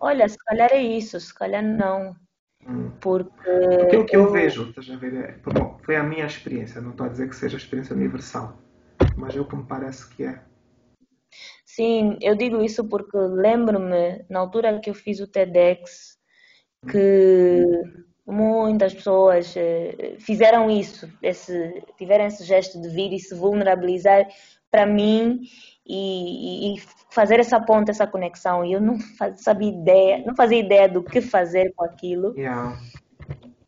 [0.00, 2.14] Olha, se calhar é isso, se calhar não.
[2.66, 2.90] Hum.
[3.00, 3.30] Porque,
[3.78, 6.80] Porque o que eu, eu vejo, estás a ver, é, bom, foi a minha experiência,
[6.80, 8.58] não estou a dizer que seja a experiência universal,
[9.16, 10.40] mas é o que me parece que é.
[11.64, 16.15] Sim, eu digo isso porque lembro-me, na altura que eu fiz o TEDx,
[16.90, 17.64] que
[18.26, 24.26] muitas pessoas eh, fizeram isso, esse, tiveram esse gesto de vir e se vulnerabilizar
[24.70, 25.42] para mim
[25.86, 28.64] e, e, fazer essa ponte, essa conexão.
[28.64, 28.98] E eu não
[29.36, 32.34] sabia ideia, não fazia ideia do que fazer com aquilo.
[32.36, 32.76] Yeah.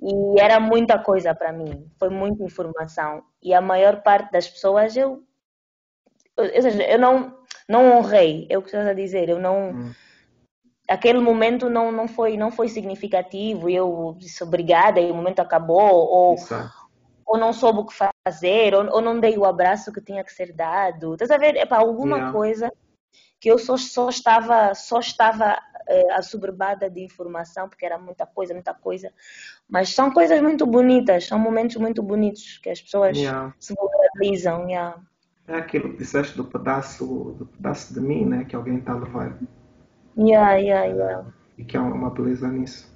[0.00, 3.22] E era muita coisa para mim, foi muita informação.
[3.42, 5.22] E a maior parte das pessoas eu,
[6.36, 7.36] ou seja, eu não
[7.68, 9.92] não honrei, é o que estás a dizer, eu não hum.
[10.88, 15.94] Aquele momento não não foi não foi significativo, eu disse obrigada e o momento acabou
[15.94, 16.88] ou Exato
[17.28, 17.92] ou não soube o que
[18.24, 21.12] fazer, ou, ou, não dei o abraço que tinha que ser dado.
[21.12, 21.56] Estás a ver?
[21.56, 22.32] É para alguma yeah.
[22.32, 22.72] coisa
[23.38, 28.54] que eu só, só estava, só estava é, assoberbada de informação, porque era muita coisa,
[28.54, 29.12] muita coisa.
[29.68, 33.54] Mas são coisas muito bonitas, são momentos muito bonitos que as pessoas yeah.
[33.60, 34.66] se vulnerabilizam.
[34.66, 34.98] Yeah.
[35.46, 38.44] É aquilo que disseste do pedaço, do pedaço de mim, né?
[38.44, 39.38] Que alguém está a levar.
[40.18, 41.24] Yeah, yeah, yeah.
[41.56, 42.92] E que há uma beleza nisso.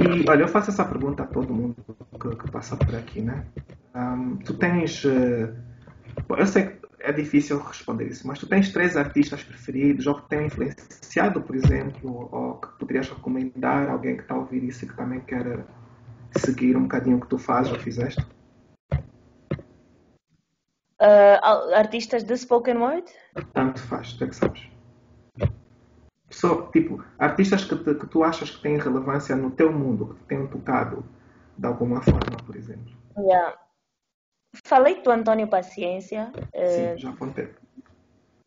[0.00, 1.76] E olha, eu faço essa pergunta a todo mundo
[2.20, 3.44] que, que passa por aqui, né?
[3.94, 5.04] Um, tu tens.
[5.04, 5.54] Uh,
[6.36, 10.28] eu sei que é difícil responder isso, mas tu tens três artistas preferidos ou que
[10.28, 14.88] têm influenciado, por exemplo, ou que poderias recomendar alguém que está a ouvir isso e
[14.88, 15.64] que também quer
[16.36, 18.24] seguir um bocadinho o que tu fazes ou fizeste?
[21.00, 23.06] Uh, artistas de spoken word?
[23.52, 24.73] Tanto faz, tu é que sabes.
[26.44, 30.14] Pessoa, tipo, artistas que, te, que tu achas que têm relevância no teu mundo, que
[30.16, 31.02] te tenham tocado
[31.56, 32.94] de alguma forma, por exemplo.
[33.16, 33.58] Yeah.
[34.66, 36.30] Falei do Antônio Paciência.
[36.54, 37.46] Sim, uh, já contei.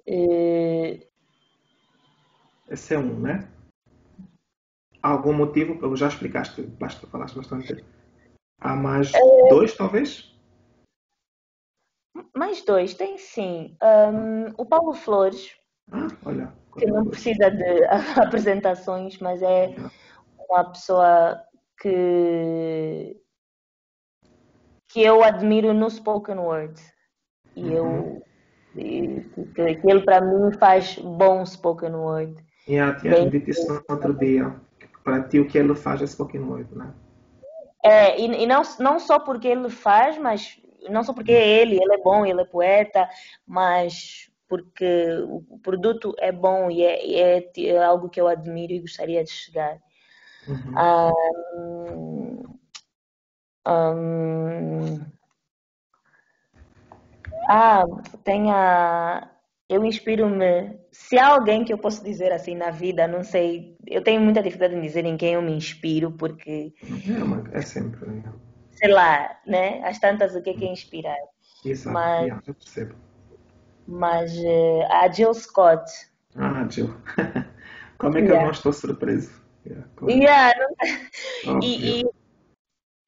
[0.08, 1.04] Uh,
[2.70, 3.50] Esse é um, né?
[5.02, 5.96] Há algum motivo?
[5.96, 7.84] Já explicaste, basta falaste bastante.
[8.62, 10.38] Há mais uh, dois, talvez?
[12.36, 13.76] Mais dois, tem sim.
[13.82, 15.56] Um, o Paulo Flores.
[15.92, 16.54] Ah, olha.
[16.78, 17.84] Que não precisa de
[18.20, 19.76] apresentações, mas é
[20.50, 21.42] uma pessoa
[21.82, 23.18] que
[24.90, 26.82] que eu admiro no spoken word.
[27.56, 27.72] E uhum.
[27.72, 28.28] eu
[28.74, 32.36] que, que ele para mim faz bom spoken word.
[32.68, 34.56] Yeah, tinha dito isso no outro dia.
[35.04, 36.94] Para ti o que ele faz é spoken word, né?
[37.84, 40.60] É, e, e não, não só porque ele faz, mas
[40.90, 43.10] não só porque é ele, ele é bom, ele é poeta,
[43.46, 48.80] mas porque o produto é bom e é, é, é algo que eu admiro e
[48.80, 49.78] gostaria de chegar.
[50.48, 50.74] Uhum.
[51.58, 52.60] Um,
[53.68, 55.06] um...
[57.50, 57.84] Ah,
[58.24, 59.30] tem a.
[59.70, 60.80] Eu inspiro-me.
[60.92, 63.76] Se há alguém que eu posso dizer assim na vida, não sei.
[63.86, 66.74] Eu tenho muita dificuldade em dizer em quem eu me inspiro, porque.
[67.54, 68.10] É, é sempre.
[68.10, 68.24] Né?
[68.72, 69.82] Sei lá, né?
[69.84, 71.18] As tantas, o que é que é inspirar?
[71.66, 72.96] Exato, mas, eu percebo.
[73.88, 75.90] Mas uh, a Jill Scott.
[76.36, 76.94] Ah, Jill.
[77.98, 78.42] Como é que yeah.
[78.42, 79.32] eu não estou surpreso?
[79.66, 80.54] Yeah, yeah
[81.46, 81.60] não...
[81.64, 82.06] e, e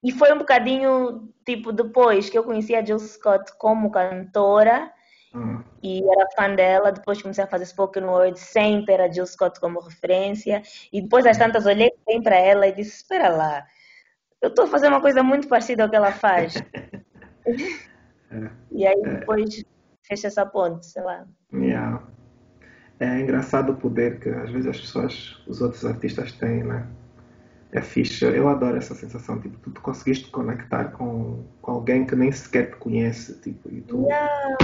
[0.04, 4.92] e foi um bocadinho, tipo, depois que eu conheci a Jill Scott como cantora
[5.36, 5.62] hum.
[5.84, 9.60] e era fã dela, depois comecei a fazer spoken word sem ter a Jill Scott
[9.60, 10.64] como referência.
[10.92, 13.66] E depois, às tantas, olhei bem para ela e disse: Espera lá,
[14.42, 16.56] eu estou a fazer uma coisa muito parecida ao que ela faz.
[17.46, 18.50] é.
[18.72, 19.66] E aí depois
[20.10, 21.26] fecha essa ponte, sei lá.
[21.54, 22.02] Yeah.
[23.00, 26.86] É engraçado o poder que às vezes as pessoas, os outros artistas têm, né?
[27.72, 28.26] É fixe.
[28.26, 29.40] Eu adoro essa sensação.
[29.40, 33.40] Tipo, tu, tu conseguiste conectar com, com alguém que nem sequer te conhece.
[33.42, 34.06] Tipo, e tu...
[34.06, 34.58] Yeah.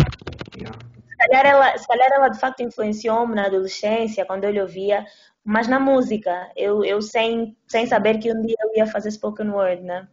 [0.58, 0.80] Yeah.
[1.08, 5.06] Se, calhar ela, se calhar ela de facto influenciou-me na adolescência, quando eu lhe ouvia,
[5.44, 6.50] mas na música.
[6.58, 10.08] Eu, eu sem, sem saber que um dia eu ia fazer spoken word, né?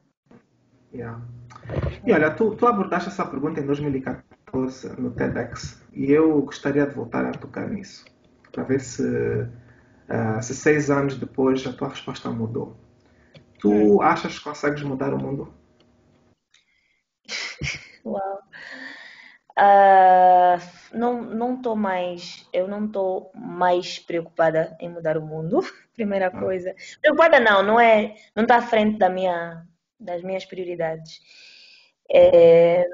[0.95, 1.21] Yeah.
[2.07, 4.32] E olha, tu, tu abordaste essa pergunta em 2014
[4.99, 8.05] no TEDx e eu gostaria de voltar a tocar nisso,
[8.51, 12.77] para ver se, uh, se seis anos depois a tua resposta mudou.
[13.59, 14.03] Tu hum.
[14.03, 15.55] achas que consegues mudar o mundo?
[18.05, 18.39] Uau.
[19.53, 20.59] Uh,
[20.97, 25.61] não não estou mais eu não estou mais preocupada em mudar o mundo
[25.93, 26.31] primeira ah.
[26.31, 29.67] coisa preocupada não não é não está à frente da minha
[30.01, 31.21] das minhas prioridades
[32.11, 32.87] é,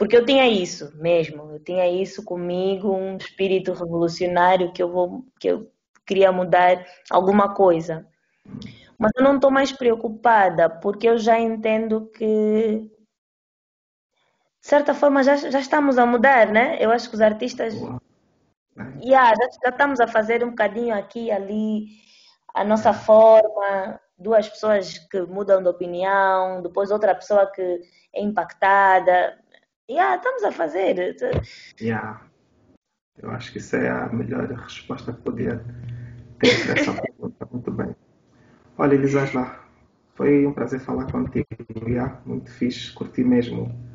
[0.00, 5.26] porque eu tinha isso mesmo eu tinha isso comigo um espírito revolucionário que eu vou
[5.38, 5.70] que eu
[6.06, 8.06] queria mudar alguma coisa
[8.98, 12.90] mas eu não estou mais preocupada porque eu já entendo que
[14.62, 16.76] de certa forma já, já estamos a mudar, né?
[16.78, 17.74] Eu acho que os artistas
[19.02, 21.86] yeah, já, já estamos a fazer um bocadinho aqui e ali
[22.54, 27.80] a nossa forma, duas pessoas que mudam de opinião, depois outra pessoa que
[28.14, 29.39] é impactada.
[29.90, 31.16] Yeah, estamos a fazer.
[31.80, 32.22] Yeah.
[33.20, 35.56] Eu acho que isso é a melhor resposta que podia
[36.38, 37.48] ter para essa pergunta.
[37.50, 37.96] Muito bem.
[38.78, 39.58] Olha, Elisângela,
[40.14, 41.46] foi um prazer falar contigo.
[41.88, 42.22] Yeah?
[42.24, 43.90] Muito fixe, curti mesmo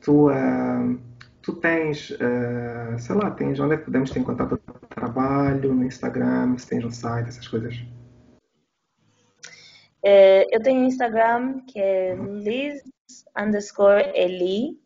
[0.00, 0.98] tu, uh,
[1.42, 5.84] tu tens, uh, sei lá, tens onde é que podemos ter contato o trabalho, no
[5.84, 7.74] Instagram, se tens um site, essas coisas?
[10.04, 12.38] É, eu tenho um Instagram que é uhum.
[12.38, 12.82] Liz
[13.36, 14.78] underscore Eli.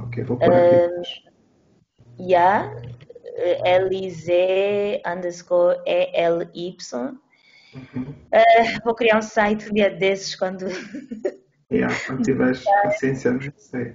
[0.00, 1.26] Ok, vou pôr aqui.
[2.18, 2.72] Yeah,
[3.64, 7.18] L-I-Z underscore E-L-Y.
[7.74, 8.14] Uhum.
[8.32, 10.66] Uh, vou criar um site um dia desses quando.
[11.70, 13.94] yeah, quando tiveres paciência, não sei.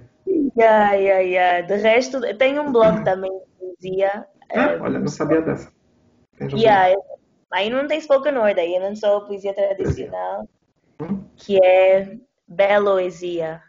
[0.56, 1.66] Yeah, yeah, yeah.
[1.66, 4.26] De resto, tenho um blog também de poesia.
[4.54, 5.72] Ah, olha, não sabia dessa.
[6.52, 6.94] Yeah,
[7.52, 10.48] aí não tem spoken word, aí não sou poesia tradicional,
[11.00, 11.24] hum?
[11.36, 12.18] que é
[12.48, 13.62] Beloesia.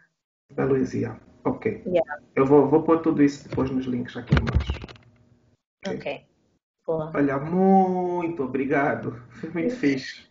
[0.52, 1.82] Beloesia, ok.
[1.86, 2.22] Yeah.
[2.34, 4.72] Eu vou, vou pôr tudo isso depois nos links aqui embaixo.
[5.86, 5.96] Ok.
[5.96, 6.24] okay.
[6.86, 7.10] Boa.
[7.14, 9.22] Olha, muito obrigado.
[9.40, 10.26] Foi muito fixe.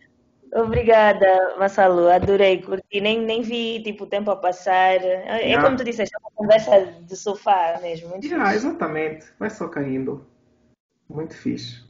[0.54, 2.08] Obrigada, Massalu.
[2.08, 3.00] Adorei, curti.
[3.00, 5.02] Nem, nem vi tipo, o tempo a passar.
[5.02, 5.64] É yeah.
[5.64, 8.10] como tu disseste, é uma conversa de sofá mesmo.
[8.10, 9.26] Muito yeah, exatamente.
[9.38, 10.24] Vai só caindo.
[11.08, 11.82] Muito fixe.